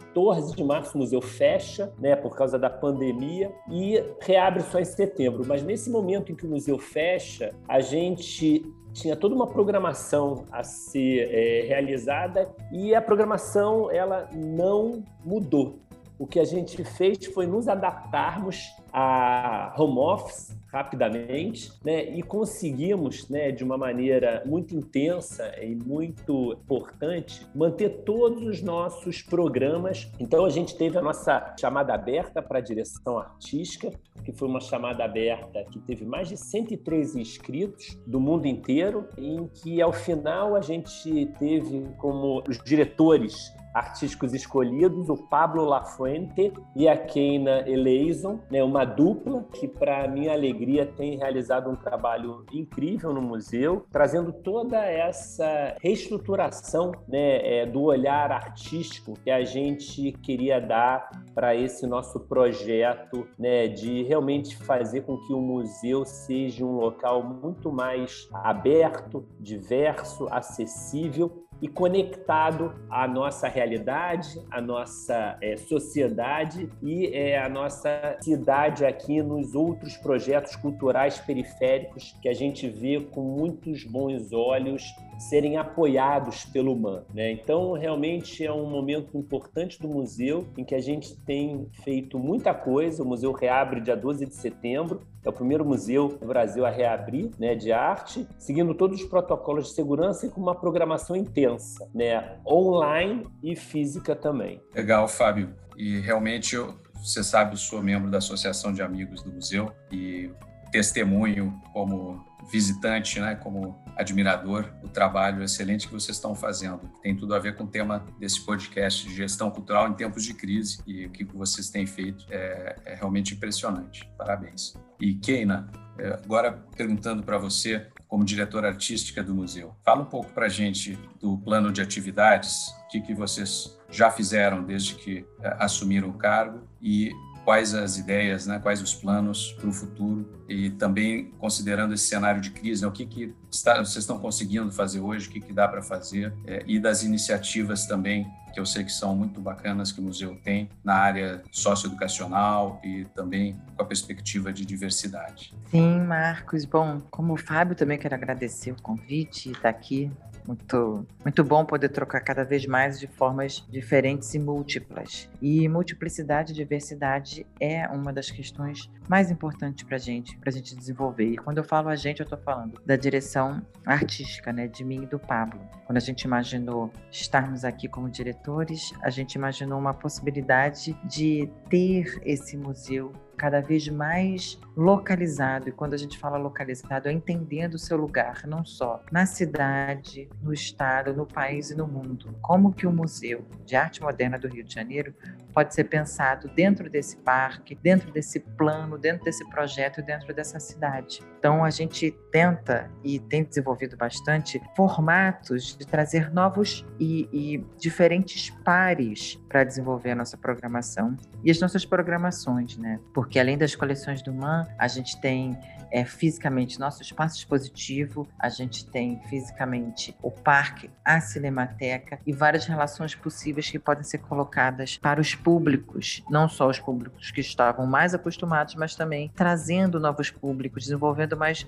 de 0.55 0.65
março 0.65 0.97
o 0.97 0.99
museu 0.99 1.21
fecha, 1.21 1.93
né, 1.99 2.17
por 2.17 2.37
causa 2.37 2.59
da 2.59 2.69
pandemia 2.69 3.53
e 3.71 4.03
reabre 4.21 4.63
só 4.63 4.81
em 4.81 4.85
setembro. 4.85 5.45
Mas 5.47 5.63
nesse 5.63 5.91
momento 5.91 6.33
em 6.33 6.35
que 6.35 6.47
o 6.47 6.51
museu 6.51 6.79
fecha, 6.79 7.55
a 7.69 7.81
gente 7.81 8.63
tinha 8.93 9.15
toda 9.15 9.35
uma 9.35 9.47
programação 9.47 10.45
a 10.51 10.65
ser 10.65 11.29
é, 11.31 11.67
realizada 11.67 12.51
e 12.73 12.95
a 12.95 13.01
programação 13.01 13.91
ela 13.91 14.29
não 14.35 15.05
mudou. 15.25 15.79
O 16.19 16.27
que 16.27 16.41
a 16.41 16.45
gente 16.45 16.83
fez 16.85 17.27
foi 17.27 17.47
nos 17.47 17.69
adaptarmos 17.69 18.75
a 18.93 19.75
home 19.79 19.99
office 19.99 20.57
rapidamente, 20.73 21.73
né, 21.83 22.05
e 22.05 22.23
conseguimos, 22.23 23.29
né, 23.29 23.51
de 23.51 23.65
uma 23.65 23.79
maneira 23.79 24.43
muito 24.45 24.77
intensa 24.77 25.51
e 25.63 25.75
muito 25.75 26.53
importante, 26.53 27.47
manter 27.55 28.03
todos 28.05 28.43
os 28.43 28.63
nossos 28.63 29.23
programas. 29.23 30.11
Então 30.21 30.45
a 30.45 30.51
gente 30.51 30.77
teve 30.77 30.99
a 30.99 31.03
nossa 31.03 31.55
chamada 31.59 31.95
aberta 31.95 32.43
para 32.43 32.59
a 32.59 32.61
direção 32.61 33.19
artística, 33.19 33.91
que 34.25 34.33
foi 34.33 34.47
uma 34.47 34.61
chamada 34.61 35.05
aberta 35.05 35.65
que 35.71 35.79
teve 35.79 36.05
mais 36.05 36.29
de 36.29 36.37
103 36.37 37.17
inscritos 37.17 37.99
do 38.07 38.21
mundo 38.21 38.47
inteiro, 38.47 39.09
em 39.17 39.47
que 39.47 39.81
ao 39.81 39.93
final 39.93 40.55
a 40.55 40.61
gente 40.61 41.27
teve 41.39 41.89
como 41.97 42.43
os 42.47 42.63
diretores 42.63 43.57
artísticos 43.75 44.35
escolhidos, 44.35 45.09
o 45.09 45.17
Pablo 45.17 45.65
Lafuente 45.65 46.53
e 46.75 46.89
a 46.89 46.97
Keina 46.97 47.69
Eleison, 47.69 48.41
né, 48.51 48.63
uma 48.63 48.85
dupla 48.85 49.45
que, 49.53 49.69
para 49.69 50.09
minha 50.09 50.33
alegria, 50.33 50.87
tem 50.87 51.17
realizado 51.17 51.71
um 51.71 51.77
trabalho 51.77 52.45
incrível 52.53 53.13
no 53.13 53.21
museu, 53.21 53.87
trazendo 53.91 54.33
toda 54.33 54.79
essa 54.85 55.77
reestruturação 55.81 56.93
né, 57.07 57.61
é, 57.61 57.67
do 57.67 57.83
olhar 57.83 58.33
artístico 58.33 59.15
que 59.23 59.31
a 59.31 59.45
gente 59.45 60.13
queria 60.13 60.61
dar 60.61 61.11
para 61.35 61.55
esse 61.55 61.87
nosso 61.87 62.21
projeto 62.21 63.29
né, 63.39 63.69
de 63.69 64.03
realmente 64.03 64.57
fazer 64.57 65.03
com 65.03 65.17
que 65.19 65.33
o 65.33 65.41
museu 65.41 66.05
seja 66.05 66.65
um 66.65 66.77
local 66.77 67.23
muito 67.23 67.71
mais 67.73 68.29
aberto, 68.33 69.27
diverso, 69.41 70.27
acessível 70.31 71.48
e 71.61 71.69
conectado 71.69 72.75
à 72.89 73.07
nossa 73.09 73.49
realidade, 73.49 74.41
à 74.51 74.61
nossa 74.61 75.37
é, 75.41 75.57
sociedade 75.57 76.71
e 76.83 77.07
é, 77.09 77.39
à 77.39 77.49
nossa 77.49 78.17
cidade 78.21 78.85
aqui 78.85 79.23
nos 79.23 79.55
outros 79.55 79.97
projetos 79.97 80.55
culturais 80.57 81.19
periféricos 81.19 82.17
que 82.23 82.29
a 82.29 82.35
gente 82.35 82.69
vê 82.69 83.01
com 83.01 83.23
muitos 83.23 83.85
bons 83.85 84.33
olhos 84.33 84.83
serem 85.19 85.57
apoiados 85.57 86.45
pelo 86.45 86.77
MAN. 86.77 87.03
Né? 87.13 87.33
Então, 87.33 87.73
realmente 87.73 88.45
é 88.45 88.53
um 88.53 88.71
momento 88.71 89.19
importante 89.19 89.81
do 89.81 89.89
museu 89.89 90.47
em 90.57 90.65
que 90.65 90.75
a 90.75 90.81
gente 90.81 91.17
tem 91.17 91.67
feito 91.83 92.19
muita 92.19 92.55
coisa. 92.55 93.03
O 93.03 93.07
museu 93.07 93.33
reabre 93.33 93.81
dia 93.81 93.97
12 93.97 94.27
de 94.27 94.35
setembro, 94.35 95.03
é 95.29 95.31
o 95.31 95.33
primeiro 95.33 95.65
museu 95.65 96.09
do 96.09 96.27
Brasil 96.27 96.65
a 96.65 96.71
reabrir 96.71 97.31
né, 97.39 97.55
de 97.55 97.71
arte, 97.71 98.27
seguindo 98.39 98.75
todos 98.75 99.03
os 99.03 99.07
protocolos 99.07 99.69
de 99.69 99.75
segurança 99.75 100.27
e 100.27 100.31
com 100.31 100.41
uma 100.41 100.55
programação 100.55 101.15
intensa, 101.15 101.89
né, 101.95 102.39
online 102.47 103.27
e 103.43 103.55
física 103.55 104.17
também. 104.17 104.63
Legal, 104.75 105.07
Fábio. 105.07 105.55
E 105.77 106.01
realmente 106.01 106.57
você 106.95 107.23
sabe, 107.23 107.53
eu 107.53 107.59
sou 107.59 107.83
membro 107.83 108.11
da 108.11 108.19
Associação 108.19 108.73
de 108.73 108.83
Amigos 108.83 109.23
do 109.23 109.31
Museu 109.31 109.71
e 109.93 110.31
testemunho 110.71 111.61
como 111.73 112.27
visitante, 112.51 113.21
né, 113.21 113.35
como 113.35 113.77
admirador, 113.97 114.73
o 114.83 114.89
trabalho 114.89 115.43
excelente 115.43 115.87
que 115.87 115.93
vocês 115.93 116.17
estão 116.17 116.35
fazendo, 116.35 116.79
que 116.79 117.03
tem 117.03 117.17
tudo 117.17 117.35
a 117.35 117.39
ver 117.39 117.57
com 117.57 117.65
o 117.65 117.67
tema 117.67 118.05
desse 118.19 118.41
podcast 118.41 119.07
de 119.07 119.15
gestão 119.15 119.51
cultural 119.51 119.89
em 119.89 119.95
tempos 119.95 120.25
de 120.25 120.33
crise 120.35 120.79
e 120.87 121.07
o 121.07 121.11
que 121.11 121.25
vocês 121.25 121.69
têm 121.69 121.87
feito 121.87 122.25
é, 122.31 122.77
é 122.85 122.95
realmente 122.95 123.35
impressionante. 123.35 124.09
Parabéns. 124.17 124.75
E 125.01 125.15
Keina, 125.15 125.69
é, 125.99 126.09
agora 126.25 126.53
perguntando 126.77 127.23
para 127.23 127.39
você, 127.39 127.87
como 128.07 128.25
diretora 128.25 128.69
artística 128.69 129.23
do 129.23 129.35
museu, 129.35 129.75
fala 129.85 130.03
um 130.03 130.07
pouco 130.07 130.33
para 130.33 130.47
a 130.47 130.49
gente 130.49 130.99
do 131.21 131.37
plano 131.39 131.73
de 131.73 131.83
atividades, 131.83 132.69
o 132.85 132.89
que, 132.89 133.01
que 133.01 133.15
vocês 133.15 133.77
já 133.91 134.11
fizeram 134.11 134.63
desde 134.63 134.95
que 134.95 135.27
é, 135.41 135.57
assumiram 135.59 136.09
o 136.09 136.15
cargo 136.15 136.67
e 136.81 137.11
quais 137.49 137.73
as 137.73 137.97
ideias, 137.97 138.47
né, 138.47 138.59
quais 138.59 138.83
os 138.83 138.95
planos 138.95 139.53
para 139.53 139.71
o 139.71 139.73
futuro 139.73 140.45
e 140.47 140.69
também 140.69 141.33
considerando 141.39 141.95
esse 141.95 142.05
cenário 142.05 142.43
de 142.43 142.51
crise, 142.51 142.83
né, 142.83 142.89
o 142.89 142.93
que, 142.93 143.07
que 143.07 143.35
está, 143.51 143.79
vocês 143.79 144.05
estão 144.05 144.19
conseguindo 144.19 144.71
fazer 144.71 145.01
hoje, 145.01 145.29
o 145.29 145.31
que, 145.31 145.41
que 145.41 145.51
dá 145.51 145.67
para 145.67 145.81
fazer 145.81 146.31
é, 146.47 146.63
e 146.67 146.79
das 146.79 147.03
iniciativas 147.03 147.87
também 147.87 148.31
que 148.53 148.61
eu 148.61 148.67
sei 148.67 148.85
que 148.85 148.93
são 148.93 149.17
muito 149.17 149.41
bacanas 149.41 149.91
que 149.91 150.01
o 150.01 150.03
museu 150.03 150.37
tem 150.45 150.69
na 150.85 150.95
área 150.95 151.43
socioeducacional 151.51 152.81
e 152.85 153.07
também 153.15 153.59
com 153.75 153.83
a 153.83 153.87
perspectiva 153.87 154.53
de 154.53 154.67
diversidade. 154.67 155.55
Sim, 155.71 156.01
Marcos. 156.01 156.65
Bom, 156.65 157.01
como 157.11 157.35
o 157.35 157.37
Fábio, 157.37 157.77
também 157.77 157.99
quero 157.99 158.15
agradecer 158.15 158.73
o 158.73 158.83
convite 158.83 159.49
e 159.49 159.53
estar 159.53 159.69
aqui 159.69 160.11
muito, 160.49 161.07
muito 161.23 161.45
bom 161.45 161.63
poder 161.63 161.91
trocar 161.91 162.21
cada 162.23 162.43
vez 162.43 162.65
mais 162.65 162.99
de 162.99 163.07
formas 163.07 163.63
diferentes 163.69 164.33
e 164.33 164.39
múltiplas. 164.39 165.29
E 165.43 165.69
multiplicidade 165.69 166.53
e 166.53 166.57
diversidade 166.57 167.47
é 167.61 167.87
uma 167.89 168.15
das 168.15 168.31
questões 168.31 168.91
mais 169.07 169.31
importantes 169.31 169.85
para 169.85 169.97
a 169.97 169.99
gente, 169.99 170.39
para 170.39 170.49
a 170.49 170.53
gente 170.53 170.75
desenvolver. 170.75 171.33
E 171.33 171.37
quando 171.37 171.59
eu 171.59 171.65
falo 171.65 171.91
a 171.91 171.97
gente, 171.97 172.21
eu 172.21 172.25
estou 172.25 172.39
falando 172.39 172.81
da 172.87 172.97
direção 172.97 173.61
artística, 173.85 174.51
né, 174.51 174.67
de 174.67 174.83
mim 174.85 175.03
e 175.03 175.07
do 175.07 175.19
Pablo. 175.19 175.61
Quando 175.85 175.99
a 175.99 176.01
gente 176.01 176.23
imaginou 176.23 176.91
estarmos 177.11 177.63
aqui 177.63 177.87
como 177.87 178.09
diretores, 178.09 178.93
a 179.03 179.11
gente 179.11 179.35
imaginou 179.35 179.79
uma 179.79 179.93
possibilidade 179.93 180.97
de 181.05 181.51
ter 181.69 182.21
esse 182.25 182.57
museu 182.57 183.13
cada 183.39 183.61
vez 183.61 183.89
mais 183.89 184.61
localizado. 184.77 185.69
E 185.69 185.73
quando 185.73 185.95
a 185.95 185.97
gente 185.97 186.19
fala 186.19 186.37
localizado, 186.37 187.09
é 187.09 187.13
entendendo 187.13 187.75
o 187.75 187.79
seu 187.79 187.97
lugar, 187.97 188.47
não 188.47 188.65
só 188.65 189.03
na 189.11 189.25
cidade, 189.25 190.29
no 190.43 190.53
estado, 190.53 191.15
no 191.15 191.27
país 191.27 191.71
e 191.71 191.77
no 191.77 191.87
mundo. 191.87 192.35
Como 192.43 192.73
que 192.73 192.87
o 192.87 192.93
Museu 192.93 193.45
de 193.65 193.77
Arte 193.77 194.03
Moderna 194.03 194.39
do 194.39 194.49
Rio 194.49 194.65
de 194.65 194.75
Janeiro 194.75 195.15
pode 195.53 195.75
ser 195.75 195.85
pensado 195.85 196.49
dentro 196.55 196.89
desse 196.89 197.17
parque, 197.17 197.75
dentro 197.75 198.13
desse 198.13 198.39
plano, 198.41 198.97
dentro 198.97 199.25
desse 199.25 199.45
projeto, 199.49 200.01
dentro 200.03 200.33
dessa 200.33 200.61
cidade. 200.61 201.21
Então 201.39 201.65
a 201.65 201.71
gente 201.71 202.13
tenta 202.31 202.89
e 203.03 203.19
tem 203.19 203.43
desenvolvido 203.43 203.97
bastante 203.97 204.61
formatos 204.77 205.77
de 205.77 205.87
trazer 205.87 206.33
novos 206.33 206.87
e, 207.01 207.29
e 207.33 207.67
diferentes 207.77 208.51
pares 208.65 209.35
para 209.49 209.65
desenvolver 209.65 210.13
a 210.13 210.15
nossa 210.15 210.37
programação 210.37 211.17
e 211.43 211.51
as 211.51 211.59
nossas 211.61 211.85
programações, 211.85 212.77
né? 212.77 213.01
Porque 213.13 213.28
além 213.37 213.59
das 213.59 213.75
coleções 213.75 214.23
do 214.23 214.33
MAN, 214.33 214.65
a 214.79 214.87
gente 214.87 215.21
tem 215.21 215.59
é, 215.91 216.05
fisicamente 216.05 216.79
nosso 216.79 217.03
espaço 217.03 217.37
expositivo, 217.37 218.29
a 218.39 218.49
gente 218.49 218.87
tem 218.87 219.21
fisicamente 219.29 220.15
o 220.23 220.31
parque, 220.31 220.91
a 221.05 221.21
cinemateca 221.21 222.21
e 222.27 222.33
várias 222.33 222.67
relações 222.67 223.15
possíveis 223.15 223.71
que 223.71 223.79
podem 223.79 224.05
ser 224.05 224.19
colocadas 224.19 224.99
para 224.99 225.21
os 225.21 225.35
públicos, 225.35 226.23
não 226.31 226.49
só 226.49 226.69
os 226.69 226.79
públicos 226.79 227.31
que 227.31 227.41
estavam 227.41 227.87
mais 227.87 228.15
acostumados, 228.15 228.75
mas 228.75 228.95
também 228.95 229.33
trazendo 229.35 229.99
novos 229.99 230.31
públicos, 230.31 230.85
desenvolvendo 230.85 231.37
mais 231.37 231.67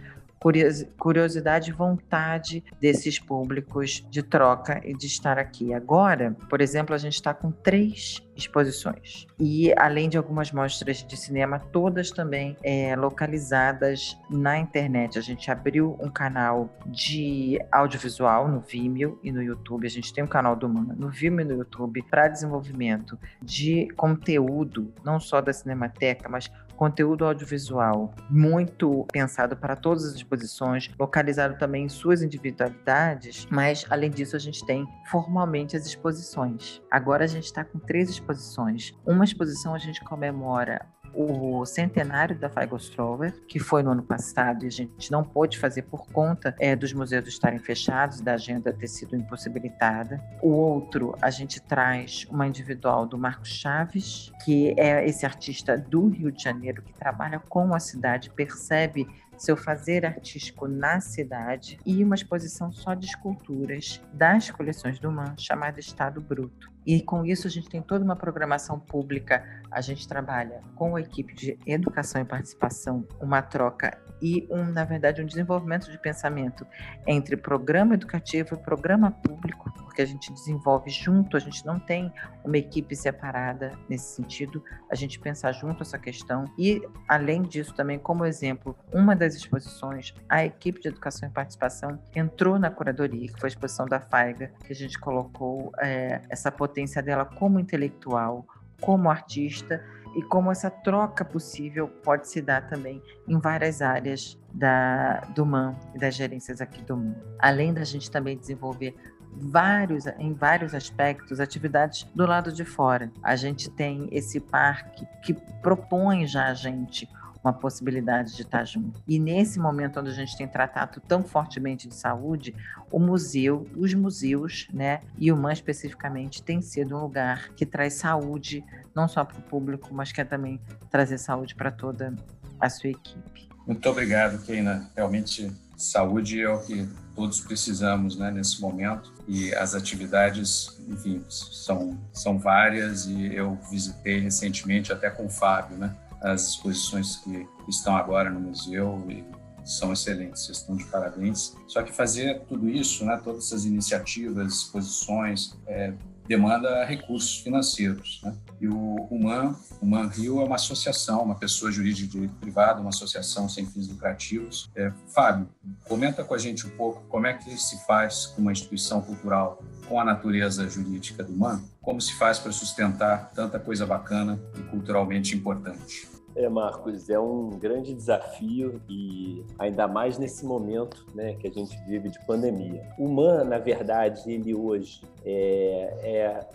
curiosidade 0.98 1.70
e 1.70 1.72
vontade 1.72 2.64
desses 2.80 3.18
públicos 3.18 4.06
de 4.10 4.22
troca 4.22 4.80
e 4.84 4.94
de 4.94 5.06
estar 5.06 5.38
aqui. 5.38 5.74
Agora, 5.74 6.34
por 6.48 6.60
exemplo, 6.60 6.94
a 6.94 6.98
gente 6.98 7.14
está 7.14 7.34
com 7.34 7.50
três 7.50 8.22
exposições 8.34 9.26
e 9.38 9.70
além 9.76 10.08
de 10.08 10.16
algumas 10.16 10.50
mostras 10.50 11.04
de 11.04 11.16
cinema, 11.16 11.58
todas 11.58 12.10
também 12.10 12.56
é, 12.62 12.96
localizadas 12.96 14.16
na 14.30 14.58
internet. 14.58 15.18
A 15.18 15.22
gente 15.22 15.50
abriu 15.50 15.98
um 16.00 16.08
canal 16.08 16.74
de 16.86 17.58
audiovisual 17.70 18.48
no 18.48 18.60
Vimeo 18.60 19.20
e 19.22 19.30
no 19.30 19.42
YouTube. 19.42 19.86
A 19.86 19.90
gente 19.90 20.12
tem 20.12 20.24
um 20.24 20.28
canal 20.28 20.56
do 20.56 20.68
Mana 20.68 20.94
no 20.96 21.10
Vimeo 21.10 21.42
e 21.42 21.48
no 21.48 21.58
YouTube 21.58 22.02
para 22.10 22.28
desenvolvimento 22.28 23.18
de 23.42 23.88
conteúdo, 23.96 24.92
não 25.04 25.20
só 25.20 25.42
da 25.42 25.52
Cinemateca, 25.52 26.28
mas 26.28 26.50
conteúdo 26.80 27.26
audiovisual 27.26 28.14
muito 28.30 29.06
pensado 29.12 29.54
para 29.54 29.76
todas 29.76 30.06
as 30.06 30.14
exposições, 30.14 30.90
localizado 30.98 31.58
também 31.58 31.84
em 31.84 31.88
suas 31.90 32.22
individualidades, 32.22 33.46
mas 33.50 33.84
além 33.90 34.10
disso 34.10 34.34
a 34.34 34.38
gente 34.38 34.64
tem 34.64 34.86
formalmente 35.10 35.76
as 35.76 35.84
exposições. 35.84 36.80
Agora 36.90 37.24
a 37.24 37.26
gente 37.26 37.44
está 37.44 37.62
com 37.62 37.78
três 37.78 38.08
exposições. 38.08 38.94
Uma 39.04 39.24
exposição 39.24 39.74
a 39.74 39.78
gente 39.78 40.02
comemora 40.02 40.86
o 41.14 41.64
centenário 41.64 42.38
da 42.38 42.48
Feigl-Strower, 42.48 43.32
que 43.46 43.58
foi 43.58 43.82
no 43.82 43.90
ano 43.90 44.02
passado 44.02 44.64
e 44.64 44.68
a 44.68 44.70
gente 44.70 45.10
não 45.10 45.22
pôde 45.22 45.58
fazer 45.58 45.82
por 45.82 46.06
conta 46.06 46.54
é, 46.58 46.74
dos 46.74 46.92
museus 46.92 47.26
estarem 47.28 47.58
fechados, 47.58 48.20
da 48.20 48.34
agenda 48.34 48.72
ter 48.72 48.88
sido 48.88 49.16
impossibilitada. 49.16 50.22
O 50.42 50.50
outro, 50.50 51.16
a 51.20 51.30
gente 51.30 51.60
traz 51.60 52.26
uma 52.30 52.46
individual 52.46 53.06
do 53.06 53.18
Marcos 53.18 53.48
Chaves, 53.48 54.32
que 54.44 54.74
é 54.78 55.06
esse 55.06 55.26
artista 55.26 55.76
do 55.76 56.08
Rio 56.08 56.30
de 56.30 56.42
Janeiro 56.42 56.82
que 56.82 56.92
trabalha 56.92 57.38
com 57.38 57.74
a 57.74 57.80
cidade, 57.80 58.30
percebe 58.30 59.06
seu 59.40 59.56
fazer 59.56 60.04
artístico 60.04 60.68
na 60.68 61.00
cidade 61.00 61.78
e 61.86 62.04
uma 62.04 62.14
exposição 62.14 62.70
só 62.70 62.92
de 62.92 63.06
esculturas 63.06 64.02
das 64.12 64.50
coleções 64.50 64.98
do 64.98 65.10
MAN, 65.10 65.34
chamada 65.38 65.80
Estado 65.80 66.20
Bruto. 66.20 66.69
E 66.86 67.02
com 67.02 67.24
isso 67.24 67.46
a 67.46 67.50
gente 67.50 67.68
tem 67.68 67.82
toda 67.82 68.04
uma 68.04 68.16
programação 68.16 68.78
pública, 68.78 69.44
a 69.70 69.80
gente 69.80 70.08
trabalha 70.08 70.62
com 70.74 70.96
a 70.96 71.00
equipe 71.00 71.34
de 71.34 71.58
educação 71.66 72.20
e 72.20 72.24
participação, 72.24 73.06
uma 73.20 73.42
troca 73.42 73.98
e 74.22 74.46
um, 74.50 74.64
na 74.64 74.84
verdade, 74.84 75.22
um 75.22 75.26
desenvolvimento 75.26 75.90
de 75.90 75.98
pensamento 75.98 76.66
entre 77.06 77.36
programa 77.36 77.94
educativo 77.94 78.54
e 78.54 78.58
programa 78.58 79.10
público, 79.10 79.72
porque 79.84 80.02
a 80.02 80.06
gente 80.06 80.32
desenvolve 80.32 80.90
junto, 80.90 81.36
a 81.36 81.40
gente 81.40 81.64
não 81.64 81.78
tem 81.78 82.12
uma 82.44 82.58
equipe 82.58 82.94
separada 82.94 83.72
nesse 83.88 84.14
sentido, 84.16 84.62
a 84.90 84.94
gente 84.94 85.18
pensa 85.18 85.50
junto 85.52 85.82
essa 85.82 85.98
questão. 85.98 86.44
E, 86.58 86.82
além 87.08 87.42
disso, 87.42 87.74
também 87.74 87.98
como 87.98 88.24
exemplo, 88.24 88.76
uma 88.92 89.16
das 89.16 89.34
exposições, 89.34 90.14
a 90.28 90.44
equipe 90.44 90.80
de 90.80 90.88
educação 90.88 91.28
e 91.28 91.32
participação 91.32 91.98
entrou 92.14 92.58
na 92.58 92.70
curadoria, 92.70 93.28
que 93.28 93.40
foi 93.40 93.48
a 93.48 93.52
exposição 93.52 93.86
da 93.86 94.00
FAIGA, 94.00 94.52
que 94.64 94.72
a 94.72 94.76
gente 94.76 94.98
colocou 94.98 95.72
é, 95.80 96.20
essa 96.28 96.52
potência 96.80 97.02
dela 97.02 97.24
como 97.24 97.60
intelectual, 97.60 98.46
como 98.80 99.10
artista 99.10 99.84
e 100.16 100.22
como 100.22 100.50
essa 100.50 100.70
troca 100.70 101.24
possível 101.24 101.86
pode 101.86 102.28
se 102.28 102.40
dar 102.40 102.66
também 102.68 103.02
em 103.28 103.38
várias 103.38 103.82
áreas 103.82 104.38
da, 104.52 105.20
do 105.34 105.44
MAN 105.44 105.76
e 105.94 105.98
das 105.98 106.14
gerências 106.14 106.60
aqui 106.60 106.82
do 106.82 106.96
MAN. 106.96 107.14
Além 107.38 107.72
da 107.74 107.84
gente 107.84 108.10
também 108.10 108.36
desenvolver 108.36 108.94
vários, 109.32 110.06
em 110.18 110.32
vários 110.32 110.74
aspectos, 110.74 111.38
atividades 111.38 112.04
do 112.14 112.26
lado 112.26 112.50
de 112.50 112.64
fora. 112.64 113.12
A 113.22 113.36
gente 113.36 113.70
tem 113.70 114.08
esse 114.10 114.40
parque 114.40 115.06
que 115.22 115.34
propõe 115.62 116.26
já 116.26 116.46
a 116.46 116.54
gente 116.54 117.08
uma 117.42 117.52
possibilidade 117.52 118.36
de 118.36 118.42
estar 118.42 118.64
junto. 118.64 119.02
E 119.06 119.18
nesse 119.18 119.58
momento 119.58 120.00
onde 120.00 120.10
a 120.10 120.14
gente 120.14 120.36
tem 120.36 120.46
tratado 120.46 121.00
tão 121.00 121.24
fortemente 121.24 121.88
de 121.88 121.94
saúde, 121.94 122.54
o 122.90 122.98
museu, 122.98 123.66
os 123.76 123.94
museus, 123.94 124.68
né, 124.72 125.00
e 125.18 125.32
o 125.32 125.36
MAN 125.36 125.52
especificamente, 125.52 126.42
tem 126.42 126.60
sido 126.60 126.96
um 126.96 127.00
lugar 127.00 127.50
que 127.54 127.64
traz 127.64 127.94
saúde, 127.94 128.64
não 128.94 129.08
só 129.08 129.24
para 129.24 129.38
o 129.38 129.42
público, 129.42 129.92
mas 129.92 130.12
quer 130.12 130.24
também 130.24 130.60
trazer 130.90 131.18
saúde 131.18 131.54
para 131.54 131.70
toda 131.70 132.14
a 132.60 132.68
sua 132.68 132.90
equipe. 132.90 133.48
Muito 133.66 133.88
obrigado, 133.88 134.44
Keina. 134.44 134.90
Realmente, 134.96 135.50
saúde 135.76 136.40
é 136.40 136.48
o 136.48 136.60
que 136.60 136.88
todos 137.14 137.40
precisamos 137.40 138.16
né, 138.16 138.30
nesse 138.30 138.60
momento 138.60 139.12
e 139.26 139.54
as 139.54 139.74
atividades, 139.74 140.80
enfim, 140.88 141.22
são, 141.28 141.98
são 142.12 142.38
várias 142.38 143.06
e 143.06 143.34
eu 143.34 143.58
visitei 143.70 144.18
recentemente 144.18 144.92
até 144.92 145.10
com 145.10 145.26
o 145.26 145.30
Fábio, 145.30 145.76
né? 145.76 145.94
As 146.20 146.48
exposições 146.48 147.16
que 147.16 147.46
estão 147.68 147.96
agora 147.96 148.30
no 148.30 148.40
museu 148.40 149.04
e 149.08 149.24
são 149.64 149.92
excelentes, 149.92 150.44
vocês 150.44 150.58
estão 150.58 150.76
de 150.76 150.84
parabéns. 150.84 151.56
Só 151.66 151.82
que 151.82 151.92
fazer 151.92 152.40
tudo 152.48 152.68
isso, 152.68 153.04
né, 153.04 153.20
todas 153.22 153.46
essas 153.46 153.64
iniciativas, 153.64 154.54
exposições, 154.54 155.56
é, 155.66 155.94
demanda 156.30 156.84
recursos 156.84 157.40
financeiros. 157.40 158.20
Né? 158.22 158.32
E 158.60 158.68
o 158.68 159.08
Human, 159.10 159.56
Human 159.82 160.06
Rio 160.06 160.40
é 160.40 160.44
uma 160.44 160.54
associação, 160.54 161.24
uma 161.24 161.34
pessoa 161.34 161.72
jurídica 161.72 162.06
de 162.06 162.12
direito 162.12 162.34
privado, 162.34 162.80
uma 162.80 162.90
associação 162.90 163.48
sem 163.48 163.66
fins 163.66 163.88
lucrativos. 163.88 164.70
É, 164.76 164.92
Fábio, 165.08 165.48
comenta 165.88 166.22
com 166.22 166.32
a 166.32 166.38
gente 166.38 166.68
um 166.68 166.70
pouco 166.70 167.02
como 167.08 167.26
é 167.26 167.32
que 167.32 167.50
se 167.56 167.84
faz 167.84 168.26
com 168.26 168.42
uma 168.42 168.52
instituição 168.52 169.02
cultural 169.02 169.60
com 169.88 169.98
a 170.00 170.04
natureza 170.04 170.70
jurídica 170.70 171.24
do 171.24 171.36
MAN, 171.36 171.60
como 171.82 172.00
se 172.00 172.14
faz 172.14 172.38
para 172.38 172.52
sustentar 172.52 173.32
tanta 173.34 173.58
coisa 173.58 173.84
bacana 173.84 174.38
e 174.56 174.62
culturalmente 174.70 175.34
importante. 175.34 176.08
É, 176.40 176.48
Marcos, 176.48 177.10
é 177.10 177.20
um 177.20 177.50
grande 177.50 177.92
desafio 177.92 178.80
e 178.88 179.44
ainda 179.58 179.86
mais 179.86 180.16
nesse 180.16 180.46
momento 180.46 181.04
né, 181.14 181.34
que 181.34 181.46
a 181.46 181.50
gente 181.50 181.76
vive 181.86 182.08
de 182.08 182.18
pandemia. 182.24 182.82
O 182.98 183.06
MAN, 183.08 183.44
na 183.44 183.58
verdade, 183.58 184.22
ele 184.32 184.54
hoje 184.54 185.02
é, 185.22 185.98
é 186.02 186.48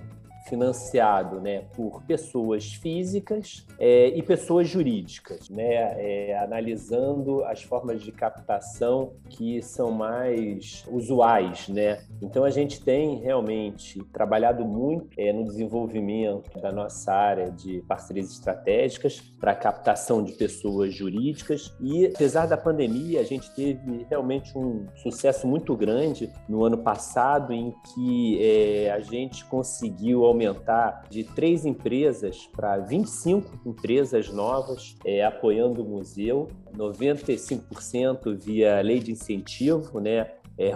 financiado 0.47 1.39
né, 1.39 1.65
por 1.75 2.03
pessoas 2.03 2.73
físicas 2.73 3.65
é, 3.79 4.07
e 4.07 4.21
pessoas 4.21 4.67
jurídicas, 4.67 5.49
né, 5.49 5.73
é, 5.97 6.37
analisando 6.37 7.43
as 7.45 7.63
formas 7.63 8.01
de 8.01 8.11
captação 8.11 9.13
que 9.29 9.61
são 9.61 9.91
mais 9.91 10.85
usuais. 10.89 11.67
Né? 11.67 11.99
Então, 12.21 12.43
a 12.43 12.49
gente 12.49 12.81
tem 12.81 13.19
realmente 13.19 14.03
trabalhado 14.13 14.65
muito 14.65 15.09
é, 15.17 15.33
no 15.33 15.45
desenvolvimento 15.45 16.59
da 16.59 16.71
nossa 16.71 17.11
área 17.11 17.51
de 17.51 17.81
parcerias 17.87 18.31
estratégicas 18.31 19.19
para 19.39 19.55
captação 19.55 20.23
de 20.23 20.33
pessoas 20.33 20.93
jurídicas 20.93 21.75
e, 21.79 22.05
apesar 22.07 22.45
da 22.45 22.57
pandemia, 22.57 23.19
a 23.19 23.23
gente 23.23 23.53
teve 23.55 24.05
realmente 24.09 24.57
um 24.57 24.87
sucesso 24.95 25.47
muito 25.47 25.75
grande 25.75 26.31
no 26.47 26.63
ano 26.63 26.77
passado 26.77 27.53
em 27.53 27.73
que 27.93 28.39
é, 28.41 28.91
a 28.91 28.99
gente 28.99 29.45
conseguiu 29.45 30.25
aumentar 30.36 31.04
de 31.10 31.24
três 31.24 31.65
empresas 31.65 32.48
para 32.56 32.77
25 32.77 33.50
empresas 33.65 34.30
novas 34.30 34.98
é, 35.06 35.24
apoiando 35.24 35.82
o 35.82 35.86
museu, 35.88 36.48
95% 36.75 38.36
via 38.38 38.82
lei 38.82 39.00
de 39.00 39.12
incentivo, 39.12 40.00
né? 40.00 40.32
É, 40.58 40.72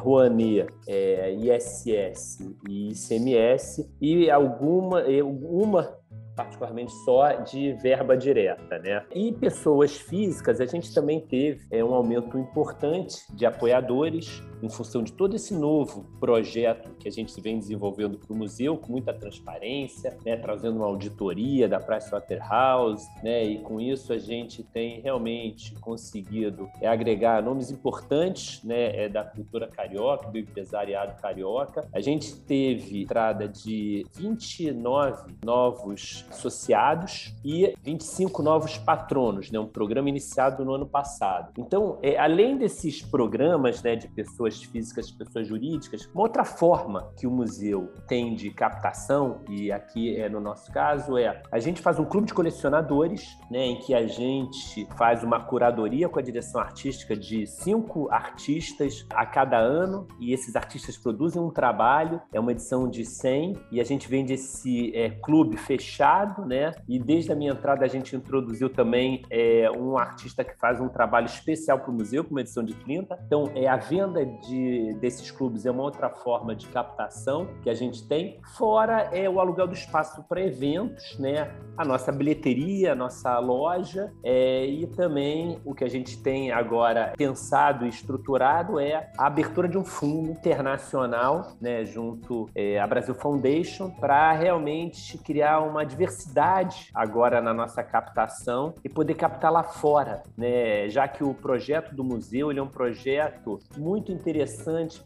é, 0.87 1.31
ISS 1.31 2.39
e 2.67 2.89
ICMS, 2.89 3.89
e 4.01 4.29
alguma, 4.29 5.01
uma 5.23 5.97
particularmente 6.35 6.91
só 7.05 7.31
de 7.33 7.73
verba 7.73 8.15
direta, 8.15 8.79
né? 8.79 9.05
E 9.13 9.31
pessoas 9.31 9.95
físicas, 9.95 10.59
a 10.59 10.65
gente 10.65 10.93
também 10.93 11.21
teve 11.21 11.65
é, 11.71 11.83
um 11.83 11.93
aumento 11.93 12.37
importante 12.37 13.23
de 13.33 13.45
apoiadores 13.45 14.41
em 14.61 14.69
função 14.69 15.03
de 15.03 15.13
todo 15.13 15.35
esse 15.35 15.53
novo 15.53 16.05
projeto 16.19 16.91
que 16.99 17.07
a 17.07 17.11
gente 17.11 17.39
vem 17.41 17.57
desenvolvendo 17.57 18.17
para 18.17 18.33
o 18.33 18.35
museu, 18.35 18.77
com 18.77 18.91
muita 18.91 19.13
transparência, 19.13 20.17
né, 20.25 20.35
trazendo 20.35 20.77
uma 20.77 20.85
auditoria 20.85 21.67
da 21.67 21.79
Pricewaterhouse, 21.79 23.07
né, 23.23 23.43
e 23.45 23.59
com 23.59 23.79
isso 23.79 24.13
a 24.13 24.17
gente 24.17 24.63
tem 24.63 24.99
realmente 25.01 25.73
conseguido 25.75 26.69
é, 26.81 26.87
agregar 26.87 27.41
nomes 27.41 27.71
importantes 27.71 28.63
né, 28.63 29.05
é, 29.05 29.09
da 29.09 29.23
cultura 29.23 29.67
carioca, 29.67 30.29
do 30.29 30.37
empresariado 30.37 31.19
carioca. 31.21 31.87
A 31.93 31.99
gente 31.99 32.35
teve 32.41 33.03
entrada 33.03 33.47
de 33.47 34.05
29 34.15 35.35
novos 35.43 36.25
associados 36.29 37.33
e 37.43 37.73
25 37.81 38.41
novos 38.43 38.77
patronos, 38.77 39.51
né, 39.51 39.59
um 39.59 39.67
programa 39.67 40.09
iniciado 40.09 40.65
no 40.65 40.73
ano 40.73 40.85
passado. 40.85 41.53
Então, 41.57 41.97
é, 42.01 42.17
além 42.17 42.57
desses 42.57 43.01
programas 43.01 43.81
né, 43.81 43.95
de 43.95 44.07
pessoas 44.07 44.48
pessoas 44.49 44.63
físicas, 44.63 45.11
pessoas 45.11 45.47
jurídicas. 45.47 46.09
Uma 46.13 46.23
outra 46.23 46.43
forma 46.43 47.11
que 47.17 47.27
o 47.27 47.31
museu 47.31 47.93
tem 48.07 48.35
de 48.35 48.49
captação, 48.51 49.41
e 49.49 49.71
aqui 49.71 50.15
é 50.15 50.27
no 50.27 50.39
nosso 50.39 50.71
caso, 50.71 51.17
é 51.17 51.41
a 51.51 51.59
gente 51.59 51.81
faz 51.81 51.99
um 51.99 52.05
clube 52.05 52.27
de 52.27 52.33
colecionadores, 52.33 53.37
né, 53.49 53.65
em 53.65 53.79
que 53.79 53.93
a 53.93 54.07
gente 54.07 54.87
faz 54.97 55.23
uma 55.23 55.39
curadoria 55.39 56.09
com 56.09 56.19
a 56.19 56.21
direção 56.21 56.59
artística 56.59 57.15
de 57.15 57.45
cinco 57.45 58.09
artistas 58.11 59.05
a 59.11 59.25
cada 59.25 59.57
ano, 59.57 60.07
e 60.19 60.33
esses 60.33 60.55
artistas 60.55 60.97
produzem 60.97 61.41
um 61.41 61.51
trabalho, 61.51 62.21
é 62.33 62.39
uma 62.39 62.51
edição 62.51 62.89
de 62.89 63.05
100, 63.05 63.55
e 63.71 63.79
a 63.79 63.83
gente 63.83 64.07
vende 64.07 64.33
esse 64.33 64.95
é, 64.95 65.09
clube 65.09 65.57
fechado, 65.57 66.45
né, 66.45 66.71
e 66.87 66.99
desde 66.99 67.31
a 67.31 67.35
minha 67.35 67.51
entrada 67.51 67.85
a 67.85 67.87
gente 67.87 68.15
introduziu 68.15 68.69
também 68.69 69.23
é, 69.29 69.69
um 69.71 69.97
artista 69.97 70.43
que 70.43 70.57
faz 70.57 70.79
um 70.79 70.89
trabalho 70.89 71.25
especial 71.25 71.79
para 71.79 71.91
o 71.91 71.93
museu, 71.93 72.23
com 72.23 72.31
uma 72.31 72.41
edição 72.41 72.63
de 72.63 72.73
30. 72.73 73.19
Então, 73.25 73.51
é 73.55 73.67
a 73.67 73.77
venda 73.77 74.25
de, 74.41 74.93
desses 74.95 75.29
clubes 75.31 75.65
é 75.65 75.71
uma 75.71 75.83
outra 75.83 76.09
forma 76.09 76.55
de 76.55 76.67
captação 76.67 77.47
que 77.61 77.69
a 77.69 77.73
gente 77.73 78.07
tem. 78.07 78.39
Fora 78.55 79.09
é 79.11 79.29
o 79.29 79.39
aluguel 79.39 79.67
do 79.67 79.73
espaço 79.73 80.23
para 80.23 80.41
eventos, 80.41 81.17
né? 81.19 81.51
A 81.77 81.85
nossa 81.85 82.11
bilheteria, 82.11 82.93
a 82.93 82.95
nossa 82.95 83.37
loja 83.39 84.11
é, 84.23 84.65
e 84.65 84.87
também 84.87 85.59
o 85.65 85.73
que 85.73 85.83
a 85.83 85.89
gente 85.89 86.17
tem 86.21 86.51
agora 86.51 87.13
pensado 87.17 87.85
e 87.85 87.89
estruturado 87.89 88.79
é 88.79 89.11
a 89.17 89.27
abertura 89.27 89.67
de 89.67 89.77
um 89.77 89.83
fundo 89.83 90.31
internacional, 90.31 91.53
né? 91.59 91.85
Junto 91.85 92.49
é, 92.55 92.79
à 92.79 92.87
Brasil 92.87 93.15
Foundation 93.15 93.89
para 93.89 94.31
realmente 94.33 95.17
criar 95.17 95.61
uma 95.61 95.85
diversidade 95.85 96.89
agora 96.93 97.41
na 97.41 97.53
nossa 97.53 97.83
captação 97.83 98.73
e 98.83 98.89
poder 98.89 99.15
captar 99.15 99.51
lá 99.51 99.63
fora, 99.63 100.23
né? 100.37 100.89
Já 100.89 101.07
que 101.07 101.23
o 101.23 101.33
projeto 101.33 101.93
do 101.93 102.03
museu 102.03 102.51
ele 102.51 102.59
é 102.59 102.63
um 102.63 102.67
projeto 102.67 103.59
muito 103.77 104.11
interessante 104.11 104.28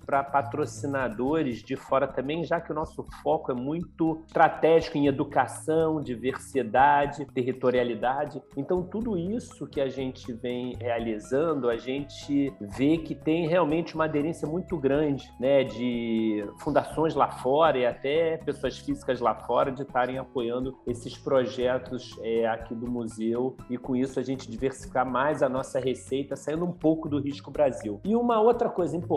para 0.06 0.24
patrocinadores 0.24 1.63
de 1.63 1.75
fora 1.75 2.08
também, 2.08 2.44
já 2.44 2.60
que 2.60 2.72
o 2.72 2.75
nosso 2.75 3.03
foco 3.22 3.51
é 3.51 3.56
muito 3.56 4.22
estratégico 4.27 4.98
em 4.98 5.08
educação, 5.08 6.01
diversidade, 6.01 7.25
territorialidade. 7.34 8.42
Então, 8.56 8.84
tudo 8.84 9.18
isso 9.18 9.68
que 9.68 9.82
a 9.82 9.89
gente 9.89 10.32
vem 10.34 10.75
realizando, 10.80 11.70
a 11.70 11.77
gente 11.77 12.53
vê 12.60 12.98
que 12.98 13.15
tem 13.15 13.48
realmente 13.48 13.96
uma 13.96 14.06
aderência 14.06 14.48
muito 14.48 14.77
grande, 14.77 15.32
né, 15.39 15.63
de 15.63 16.46
fundações 16.60 17.15
lá 17.15 17.30
fora 17.30 17.77
e 17.77 17.86
até 17.86 18.38
pessoas 18.38 18.77
físicas 18.77 19.20
lá 19.20 19.36
fora 19.36 19.72
de 19.72 19.84
estarem 19.84 20.18
apoiando 20.18 20.77
esses 20.88 21.18
projetos 21.18 22.18
é, 22.22 22.48
aqui 22.48 22.75
do 22.75 22.89
museu 22.89 23.56
e 23.70 23.77
com 23.77 23.96
isso 23.96 24.20
a 24.20 24.24
gente 24.24 24.50
diversificar 24.50 25.06
mais 25.10 25.42
a 25.42 25.50
nossa 25.50 25.80
receita, 25.80 26.36
saindo 26.36 26.65
um 26.65 26.72
pouco 26.72 27.08
do 27.08 27.20
risco 27.20 27.51
Brasil. 27.51 28.00
E 28.03 28.15
uma 28.15 28.42
outra 28.42 28.70
coisa 28.70 28.96
importante, 28.96 29.12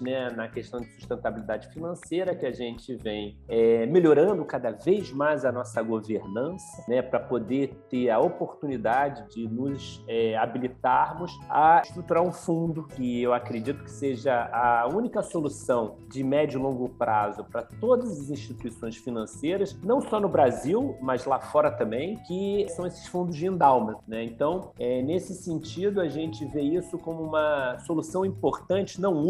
né, 0.00 0.30
na 0.30 0.48
questão 0.48 0.80
de 0.80 0.86
sustentabilidade 0.92 1.68
financeira 1.68 2.34
que 2.34 2.46
a 2.46 2.52
gente 2.52 2.94
vem 2.96 3.38
é, 3.48 3.86
melhorando 3.86 4.44
cada 4.44 4.70
vez 4.70 5.12
mais 5.12 5.44
a 5.44 5.52
nossa 5.52 5.82
governança, 5.82 6.84
né, 6.88 7.02
para 7.02 7.20
poder 7.20 7.74
ter 7.88 8.10
a 8.10 8.18
oportunidade 8.18 9.28
de 9.34 9.48
nos 9.48 10.04
é, 10.06 10.36
habilitarmos 10.36 11.32
a 11.48 11.82
estruturar 11.84 12.22
um 12.22 12.32
fundo 12.32 12.84
que 12.84 13.22
eu 13.22 13.32
acredito 13.32 13.82
que 13.84 13.90
seja 13.90 14.48
a 14.52 14.88
única 14.88 15.22
solução 15.22 15.96
de 16.08 16.22
médio 16.22 16.58
e 16.58 16.62
longo 16.62 16.88
prazo 16.88 17.44
para 17.44 17.62
todas 17.62 18.20
as 18.20 18.30
instituições 18.30 18.96
financeiras, 18.96 19.78
não 19.82 20.00
só 20.00 20.20
no 20.20 20.28
Brasil, 20.28 20.96
mas 21.00 21.24
lá 21.24 21.40
fora 21.40 21.70
também, 21.70 22.16
que 22.26 22.66
são 22.70 22.86
esses 22.86 23.06
fundos 23.06 23.36
de 23.36 23.46
endowment. 23.46 23.98
Né? 24.06 24.24
Então, 24.24 24.72
é, 24.78 25.02
nesse 25.02 25.34
sentido, 25.34 26.00
a 26.00 26.08
gente 26.08 26.44
vê 26.46 26.62
isso 26.62 26.98
como 26.98 27.22
uma 27.22 27.78
solução 27.80 28.24
importante, 28.24 29.00
não 29.00 29.14
única, 29.14 29.29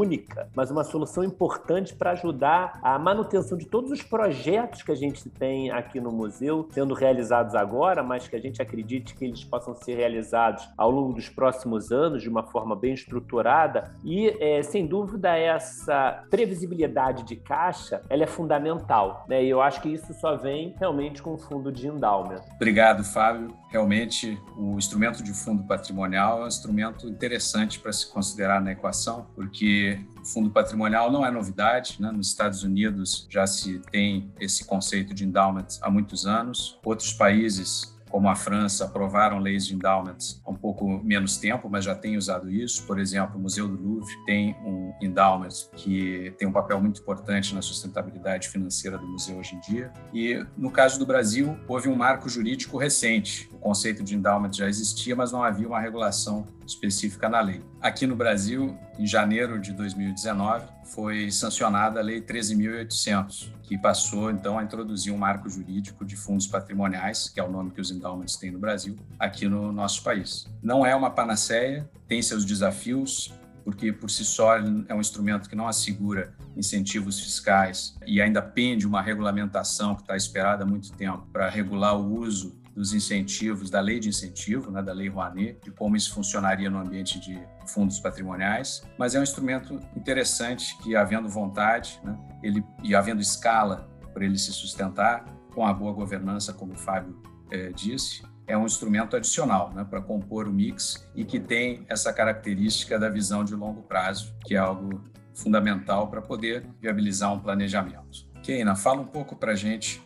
mas 0.54 0.70
uma 0.70 0.84
solução 0.84 1.24
importante 1.24 1.94
para 1.94 2.12
ajudar 2.12 2.78
a 2.82 2.98
manutenção 2.98 3.56
de 3.56 3.66
todos 3.66 3.90
os 3.90 4.02
projetos 4.02 4.82
que 4.82 4.92
a 4.92 4.94
gente 4.94 5.28
tem 5.28 5.70
aqui 5.70 6.00
no 6.00 6.10
museu, 6.10 6.68
sendo 6.72 6.94
realizados 6.94 7.54
agora, 7.54 8.02
mas 8.02 8.28
que 8.28 8.36
a 8.36 8.40
gente 8.40 8.60
acredite 8.60 9.14
que 9.14 9.24
eles 9.24 9.44
possam 9.44 9.74
ser 9.74 9.94
realizados 9.96 10.68
ao 10.76 10.90
longo 10.90 11.12
dos 11.12 11.28
próximos 11.28 11.90
anos 11.92 12.22
de 12.22 12.28
uma 12.28 12.42
forma 12.42 12.74
bem 12.74 12.94
estruturada 12.94 13.90
e, 14.04 14.28
é, 14.40 14.62
sem 14.62 14.86
dúvida, 14.86 15.36
essa 15.36 16.24
previsibilidade 16.30 17.24
de 17.24 17.36
caixa 17.36 18.02
ela 18.08 18.24
é 18.24 18.26
fundamental. 18.26 19.24
Né? 19.28 19.44
E 19.44 19.50
eu 19.50 19.60
acho 19.60 19.80
que 19.80 19.88
isso 19.88 20.12
só 20.14 20.36
vem 20.36 20.74
realmente 20.78 21.22
com 21.22 21.34
o 21.34 21.38
fundo 21.38 21.70
de 21.72 21.86
endowment. 21.86 22.42
Obrigado, 22.56 23.04
Fábio. 23.04 23.59
Realmente, 23.70 24.36
o 24.56 24.76
instrumento 24.76 25.22
de 25.22 25.32
fundo 25.32 25.62
patrimonial 25.62 26.40
é 26.40 26.44
um 26.44 26.48
instrumento 26.48 27.08
interessante 27.08 27.78
para 27.78 27.92
se 27.92 28.10
considerar 28.10 28.60
na 28.60 28.72
equação, 28.72 29.28
porque 29.34 30.00
fundo 30.24 30.50
patrimonial 30.50 31.10
não 31.10 31.24
é 31.24 31.30
novidade. 31.30 31.96
Né? 32.00 32.10
Nos 32.10 32.26
Estados 32.26 32.64
Unidos 32.64 33.28
já 33.30 33.46
se 33.46 33.78
tem 33.92 34.32
esse 34.40 34.64
conceito 34.64 35.14
de 35.14 35.24
endowment 35.24 35.68
há 35.80 35.88
muitos 35.88 36.26
anos. 36.26 36.78
Outros 36.84 37.12
países 37.12 37.96
como 38.10 38.28
a 38.28 38.34
França, 38.34 38.84
aprovaram 38.84 39.38
leis 39.38 39.64
de 39.64 39.74
endowments 39.74 40.42
há 40.44 40.50
um 40.50 40.54
pouco 40.56 41.00
menos 41.04 41.38
tempo, 41.38 41.70
mas 41.70 41.84
já 41.84 41.94
tem 41.94 42.16
usado 42.16 42.50
isso. 42.50 42.84
Por 42.84 42.98
exemplo, 42.98 43.38
o 43.38 43.40
Museu 43.40 43.68
do 43.68 43.80
Louvre 43.80 44.12
tem 44.26 44.56
um 44.64 44.89
endowment 45.00 45.68
que 45.76 46.32
tem 46.38 46.46
um 46.46 46.52
papel 46.52 46.80
muito 46.80 47.00
importante 47.00 47.54
na 47.54 47.62
sustentabilidade 47.62 48.48
financeira 48.48 48.98
do 48.98 49.06
museu 49.06 49.38
hoje 49.38 49.54
em 49.54 49.60
dia. 49.60 49.92
E 50.12 50.44
no 50.56 50.70
caso 50.70 50.98
do 50.98 51.06
Brasil, 51.06 51.58
houve 51.66 51.88
um 51.88 51.96
marco 51.96 52.28
jurídico 52.28 52.78
recente. 52.78 53.48
O 53.52 53.58
conceito 53.58 54.02
de 54.02 54.14
endowment 54.14 54.52
já 54.52 54.68
existia, 54.68 55.14
mas 55.14 55.32
não 55.32 55.42
havia 55.42 55.66
uma 55.66 55.80
regulação 55.80 56.46
específica 56.66 57.28
na 57.28 57.40
lei. 57.40 57.62
Aqui 57.80 58.06
no 58.06 58.14
Brasil, 58.14 58.78
em 58.98 59.06
janeiro 59.06 59.58
de 59.58 59.72
2019, 59.72 60.66
foi 60.84 61.30
sancionada 61.30 62.00
a 62.00 62.02
Lei 62.02 62.20
13.800, 62.20 63.52
que 63.62 63.78
passou 63.78 64.30
então 64.30 64.58
a 64.58 64.64
introduzir 64.64 65.12
um 65.12 65.16
marco 65.16 65.48
jurídico 65.48 66.04
de 66.04 66.16
fundos 66.16 66.46
patrimoniais, 66.46 67.28
que 67.28 67.38
é 67.38 67.44
o 67.44 67.50
nome 67.50 67.70
que 67.70 67.80
os 67.80 67.90
endowments 67.90 68.36
têm 68.36 68.50
no 68.50 68.58
Brasil, 68.58 68.96
aqui 69.18 69.48
no 69.48 69.72
nosso 69.72 70.02
país. 70.02 70.46
Não 70.62 70.84
é 70.84 70.94
uma 70.94 71.10
panaceia, 71.10 71.88
tem 72.08 72.20
seus 72.20 72.44
desafios, 72.44 73.32
porque 73.70 73.92
por 73.92 74.10
si 74.10 74.24
só 74.24 74.56
é 74.56 74.94
um 74.94 75.00
instrumento 75.00 75.48
que 75.48 75.54
não 75.54 75.68
assegura 75.68 76.34
incentivos 76.56 77.20
fiscais 77.20 77.96
e 78.04 78.20
ainda 78.20 78.42
pende 78.42 78.84
uma 78.84 79.00
regulamentação 79.00 79.94
que 79.94 80.02
está 80.02 80.16
esperada 80.16 80.64
há 80.64 80.66
muito 80.66 80.92
tempo 80.92 81.24
para 81.32 81.48
regular 81.48 81.96
o 81.96 82.18
uso 82.18 82.58
dos 82.74 82.92
incentivos, 82.92 83.70
da 83.70 83.80
lei 83.80 84.00
de 84.00 84.08
incentivo, 84.08 84.72
né, 84.72 84.82
da 84.82 84.92
lei 84.92 85.08
Rouanet, 85.08 85.60
de 85.62 85.70
como 85.70 85.96
isso 85.96 86.12
funcionaria 86.12 86.68
no 86.68 86.78
ambiente 86.78 87.20
de 87.20 87.40
fundos 87.64 88.00
patrimoniais, 88.00 88.82
mas 88.98 89.14
é 89.14 89.20
um 89.20 89.22
instrumento 89.22 89.78
interessante 89.96 90.76
que, 90.78 90.96
havendo 90.96 91.28
vontade 91.28 92.00
né, 92.02 92.18
ele, 92.42 92.64
e 92.82 92.92
havendo 92.92 93.20
escala 93.20 93.88
para 94.12 94.24
ele 94.24 94.36
se 94.36 94.52
sustentar, 94.52 95.24
com 95.54 95.64
a 95.64 95.72
boa 95.72 95.92
governança, 95.92 96.52
como 96.52 96.72
o 96.72 96.76
Fábio 96.76 97.20
eh, 97.52 97.70
disse, 97.72 98.22
é 98.50 98.58
um 98.58 98.66
instrumento 98.66 99.16
adicional 99.16 99.72
né, 99.72 99.86
para 99.88 100.00
compor 100.00 100.48
o 100.48 100.52
mix 100.52 101.06
e 101.14 101.24
que 101.24 101.38
tem 101.38 101.84
essa 101.88 102.12
característica 102.12 102.98
da 102.98 103.08
visão 103.08 103.44
de 103.44 103.54
longo 103.54 103.82
prazo, 103.82 104.34
que 104.44 104.54
é 104.54 104.58
algo 104.58 105.04
fundamental 105.34 106.08
para 106.08 106.20
poder 106.20 106.66
viabilizar 106.80 107.32
um 107.32 107.38
planejamento. 107.38 108.28
Keina, 108.42 108.74
fala 108.74 109.00
um 109.00 109.06
pouco 109.06 109.36
para 109.36 109.52
a 109.52 109.54
gente 109.54 110.02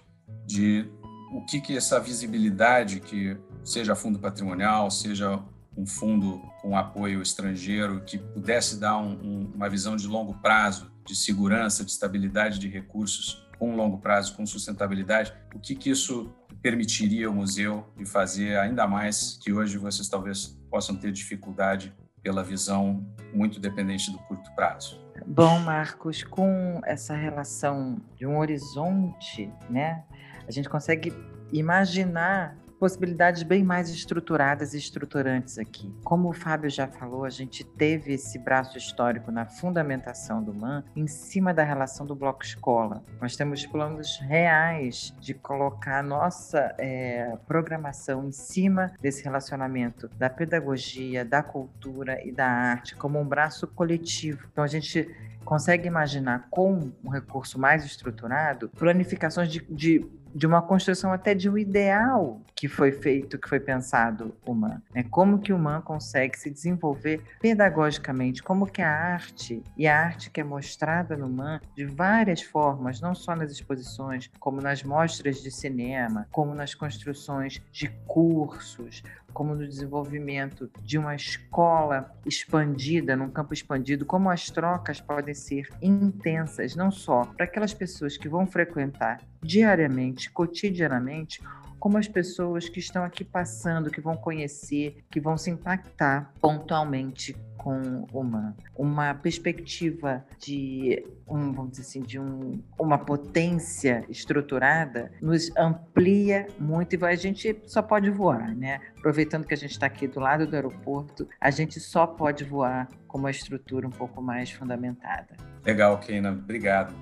de 0.46 0.86
o 1.32 1.40
que, 1.46 1.60
que 1.60 1.76
essa 1.76 1.98
visibilidade, 1.98 3.00
que 3.00 3.36
seja 3.64 3.96
fundo 3.96 4.18
patrimonial, 4.18 4.90
seja 4.90 5.42
um 5.76 5.86
fundo 5.86 6.40
com 6.60 6.76
apoio 6.76 7.22
estrangeiro, 7.22 8.02
que 8.04 8.18
pudesse 8.18 8.78
dar 8.78 8.98
um, 8.98 9.12
um, 9.12 9.52
uma 9.54 9.68
visão 9.68 9.96
de 9.96 10.06
longo 10.06 10.34
prazo, 10.34 10.92
de 11.04 11.16
segurança, 11.16 11.84
de 11.84 11.90
estabilidade 11.90 12.58
de 12.58 12.68
recursos 12.68 13.42
com 13.58 13.74
longo 13.74 13.98
prazo, 13.98 14.36
com 14.36 14.46
sustentabilidade, 14.46 15.32
o 15.54 15.58
que, 15.58 15.74
que 15.74 15.90
isso 15.90 16.32
permitiria 16.64 17.26
ao 17.26 17.34
museu 17.34 17.86
de 17.94 18.06
fazer 18.06 18.56
ainda 18.56 18.88
mais 18.88 19.38
que 19.38 19.52
hoje 19.52 19.76
vocês 19.76 20.08
talvez 20.08 20.58
possam 20.70 20.96
ter 20.96 21.12
dificuldade 21.12 21.94
pela 22.22 22.42
visão 22.42 23.06
muito 23.34 23.60
dependente 23.60 24.10
do 24.10 24.16
curto 24.20 24.50
prazo? 24.54 24.98
Bom, 25.26 25.58
Marcos, 25.58 26.24
com 26.24 26.80
essa 26.86 27.14
relação 27.14 28.00
de 28.16 28.26
um 28.26 28.38
horizonte, 28.38 29.52
né, 29.68 30.04
a 30.48 30.50
gente 30.50 30.66
consegue 30.70 31.12
imaginar 31.52 32.56
possibilidades 32.78 33.42
bem 33.42 33.62
mais 33.62 33.88
estruturadas 33.88 34.74
e 34.74 34.78
estruturantes 34.78 35.58
aqui. 35.58 35.92
Como 36.04 36.28
o 36.28 36.32
Fábio 36.32 36.70
já 36.70 36.86
falou, 36.86 37.24
a 37.24 37.30
gente 37.30 37.64
teve 37.64 38.12
esse 38.14 38.38
braço 38.38 38.76
histórico 38.76 39.30
na 39.30 39.46
fundamentação 39.46 40.42
do 40.42 40.52
MAN 40.52 40.84
em 40.94 41.06
cima 41.06 41.52
da 41.54 41.62
relação 41.62 42.06
do 42.06 42.14
bloco 42.14 42.44
escola. 42.44 43.02
Nós 43.20 43.36
temos 43.36 43.64
planos 43.66 44.18
reais 44.20 45.14
de 45.20 45.34
colocar 45.34 46.02
nossa 46.02 46.74
é, 46.78 47.36
programação 47.46 48.26
em 48.26 48.32
cima 48.32 48.92
desse 49.00 49.24
relacionamento 49.24 50.08
da 50.16 50.28
pedagogia, 50.28 51.24
da 51.24 51.42
cultura 51.42 52.20
e 52.26 52.32
da 52.32 52.46
arte 52.46 52.96
como 52.96 53.18
um 53.18 53.26
braço 53.26 53.66
coletivo. 53.66 54.48
Então 54.50 54.64
a 54.64 54.68
gente 54.68 55.08
consegue 55.44 55.86
imaginar 55.86 56.48
com 56.50 56.90
um 57.04 57.08
recurso 57.10 57.58
mais 57.58 57.84
estruturado 57.84 58.68
planificações 58.70 59.50
de, 59.50 59.60
de 59.70 60.04
de 60.34 60.46
uma 60.46 60.60
construção 60.60 61.12
até 61.12 61.34
de 61.34 61.48
um 61.48 61.56
ideal 61.56 62.40
que 62.54 62.66
foi 62.66 62.90
feito, 62.90 63.38
que 63.38 63.48
foi 63.48 63.60
pensado 63.60 64.34
humano. 64.44 64.82
Né? 64.92 65.04
Como 65.04 65.38
que 65.38 65.52
o 65.52 65.56
humano 65.56 65.82
consegue 65.82 66.38
se 66.38 66.50
desenvolver 66.50 67.22
pedagogicamente, 67.40 68.42
como 68.42 68.66
que 68.66 68.82
a 68.82 68.90
arte, 68.90 69.62
e 69.76 69.86
a 69.86 69.98
arte 69.98 70.30
que 70.30 70.40
é 70.40 70.44
mostrada 70.44 71.16
no 71.16 71.28
MAN 71.28 71.60
de 71.76 71.84
várias 71.84 72.42
formas, 72.42 73.00
não 73.00 73.14
só 73.14 73.36
nas 73.36 73.52
exposições, 73.52 74.30
como 74.40 74.60
nas 74.60 74.82
mostras 74.82 75.42
de 75.42 75.50
cinema, 75.50 76.26
como 76.32 76.54
nas 76.54 76.74
construções 76.74 77.62
de 77.70 77.88
cursos, 78.06 79.02
como 79.34 79.54
no 79.54 79.66
desenvolvimento 79.66 80.70
de 80.80 80.96
uma 80.96 81.14
escola 81.14 82.10
expandida, 82.24 83.16
num 83.16 83.28
campo 83.28 83.52
expandido, 83.52 84.06
como 84.06 84.30
as 84.30 84.48
trocas 84.48 85.00
podem 85.00 85.34
ser 85.34 85.68
intensas, 85.82 86.74
não 86.76 86.90
só 86.90 87.24
para 87.24 87.44
aquelas 87.44 87.74
pessoas 87.74 88.16
que 88.16 88.28
vão 88.28 88.46
frequentar 88.46 89.20
diariamente, 89.42 90.30
cotidianamente, 90.30 91.42
como 91.78 91.98
as 91.98 92.08
pessoas 92.08 92.68
que 92.68 92.78
estão 92.78 93.04
aqui 93.04 93.24
passando, 93.24 93.90
que 93.90 94.00
vão 94.00 94.16
conhecer, 94.16 95.04
que 95.10 95.20
vão 95.20 95.36
se 95.36 95.50
impactar 95.50 96.32
pontualmente 96.40 97.36
com 97.64 98.06
uma, 98.12 98.54
uma 98.76 99.14
perspectiva 99.14 100.22
de 100.38 101.02
um, 101.26 101.50
vamos 101.50 101.70
dizer 101.70 101.82
assim, 101.82 102.02
de 102.02 102.18
um, 102.18 102.62
uma 102.78 102.98
potência 102.98 104.04
estruturada 104.10 105.10
nos 105.22 105.50
amplia 105.56 106.46
muito 106.60 106.94
e 106.94 107.04
a 107.06 107.14
gente 107.14 107.58
só 107.64 107.80
pode 107.80 108.10
voar, 108.10 108.54
né? 108.54 108.80
Aproveitando 108.98 109.46
que 109.46 109.54
a 109.54 109.56
gente 109.56 109.70
está 109.70 109.86
aqui 109.86 110.06
do 110.06 110.20
lado 110.20 110.46
do 110.46 110.54
aeroporto, 110.54 111.26
a 111.40 111.50
gente 111.50 111.80
só 111.80 112.06
pode 112.06 112.44
voar 112.44 112.86
com 113.08 113.16
uma 113.16 113.30
estrutura 113.30 113.86
um 113.86 113.90
pouco 113.90 114.20
mais 114.20 114.50
fundamentada. 114.50 115.34
Legal, 115.64 115.98
Keina. 115.98 116.32
Obrigado. 116.32 116.94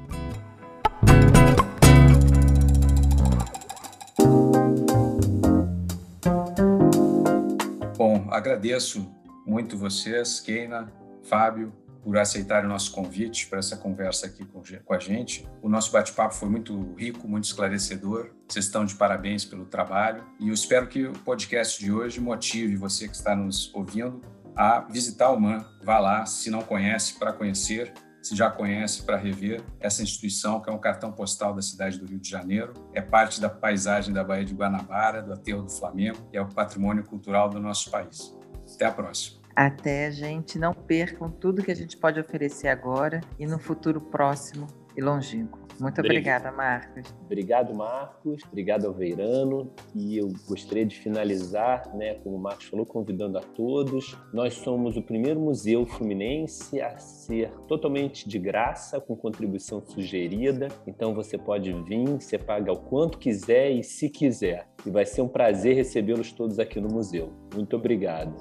Agradeço 8.33 9.15
muito 9.47 9.77
vocês, 9.77 10.41
Keina, 10.41 10.93
Fábio, 11.23 11.73
por 12.03 12.19
aceitar 12.19 12.65
o 12.65 12.69
nosso 12.69 12.91
convite 12.91 13.47
para 13.47 13.61
essa 13.61 13.77
conversa 13.77 14.27
aqui 14.27 14.45
com 14.45 14.93
a 14.93 14.99
gente. 14.99 15.49
O 15.63 15.69
nosso 15.69 15.93
bate-papo 15.93 16.35
foi 16.35 16.49
muito 16.49 16.95
rico, 16.95 17.29
muito 17.29 17.45
esclarecedor. 17.45 18.31
Vocês 18.49 18.65
estão 18.65 18.85
de 18.85 18.95
parabéns 18.95 19.45
pelo 19.45 19.65
trabalho 19.65 20.25
e 20.41 20.49
eu 20.49 20.55
espero 20.55 20.89
que 20.89 21.07
o 21.07 21.13
podcast 21.13 21.83
de 21.83 21.93
hoje 21.93 22.21
motive 22.21 22.75
você 22.75 23.07
que 23.07 23.15
está 23.15 23.37
nos 23.37 23.73
ouvindo 23.75 24.21
a 24.57 24.81
visitar 24.81 25.31
o 25.31 25.41
MAN. 25.41 25.65
Vá 25.83 25.99
lá, 25.99 26.27
se 26.27 26.51
não 26.51 26.63
conhece, 26.63 27.19
para 27.19 27.33
conhecer. 27.33 27.93
Se 28.23 28.37
já 28.37 28.49
conhece, 28.49 29.03
para 29.03 29.17
rever 29.17 29.61
essa 29.81 30.01
instituição, 30.01 30.61
que 30.61 30.71
é 30.71 30.73
um 30.73 30.79
cartão 30.79 31.11
postal 31.11 31.53
da 31.53 31.61
cidade 31.61 31.99
do 31.99 32.07
Rio 32.07 32.21
de 32.21 32.31
Janeiro, 32.31 32.73
é 32.95 33.03
parte 33.03 33.41
da 33.41 33.51
paisagem 33.51 34.15
da 34.15 34.23
Baía 34.23 34.45
de 34.45 34.55
Guanabara, 34.55 35.21
do 35.21 35.33
Aterro 35.33 35.63
do 35.63 35.71
Flamengo, 35.71 36.19
e 36.33 36.37
é 36.37 36.41
o 36.41 36.47
patrimônio 36.47 37.03
cultural 37.03 37.51
do 37.51 37.59
nosso 37.59 37.91
país. 37.91 38.33
Até 38.75 38.87
a 38.87 38.93
próxima. 38.93 39.43
Até, 39.57 40.11
gente. 40.13 40.57
Não 40.57 40.73
percam 40.73 41.29
tudo 41.29 41.63
que 41.63 41.73
a 41.73 41.77
gente 41.77 41.97
pode 41.97 42.21
oferecer 42.21 42.69
agora 42.69 43.21
e 43.39 43.47
no 43.47 43.59
futuro 43.59 44.01
próximo 44.01 44.69
e 44.97 45.01
longínquo. 45.01 45.63
Muito 45.81 46.01
obrigada, 46.01 46.53
Marcos. 46.53 47.15
Obrigado, 47.25 47.75
Marcos. 47.75 48.43
Obrigado 48.45 48.87
ao 48.87 48.93
Veirano. 48.93 49.73
E 49.95 50.17
eu 50.19 50.33
gostaria 50.47 50.85
de 50.85 50.97
finalizar, 50.99 51.93
né, 51.97 52.15
como 52.23 52.37
o 52.37 52.39
Marcos 52.39 52.67
falou, 52.67 52.87
convidando 52.87 53.39
a 53.39 53.41
todos. 53.41 54.17
Nós 54.33 54.55
somos 54.55 54.97
o 54.97 55.03
primeiro 55.03 55.41
museu 55.41 55.87
fluminense 55.87 56.81
a 56.81 56.97
ser 56.99 57.51
totalmente 57.67 58.29
de 58.29 58.39
graça, 58.39 59.01
com 59.01 59.17
contribuição 59.17 59.83
sugerida. 59.85 60.69
Então 60.87 61.15
você 61.15 61.37
pode 61.37 61.73
vir, 61.85 62.09
você 62.21 62.39
paga 62.39 62.73
o 62.73 62.77
quanto 62.77 63.19
quiser 63.19 63.71
e 63.71 63.83
se 63.83 64.09
quiser. 64.09 64.69
E 64.87 64.91
vai 64.91 65.05
ser 65.05 65.23
um 65.23 65.29
prazer 65.29 65.75
recebê-los 65.75 66.33
todos 66.33 66.59
aqui 66.59 66.81
no 66.81 66.89
museu. 66.89 67.33
Muito 67.55 67.77
obrigado. 67.77 68.33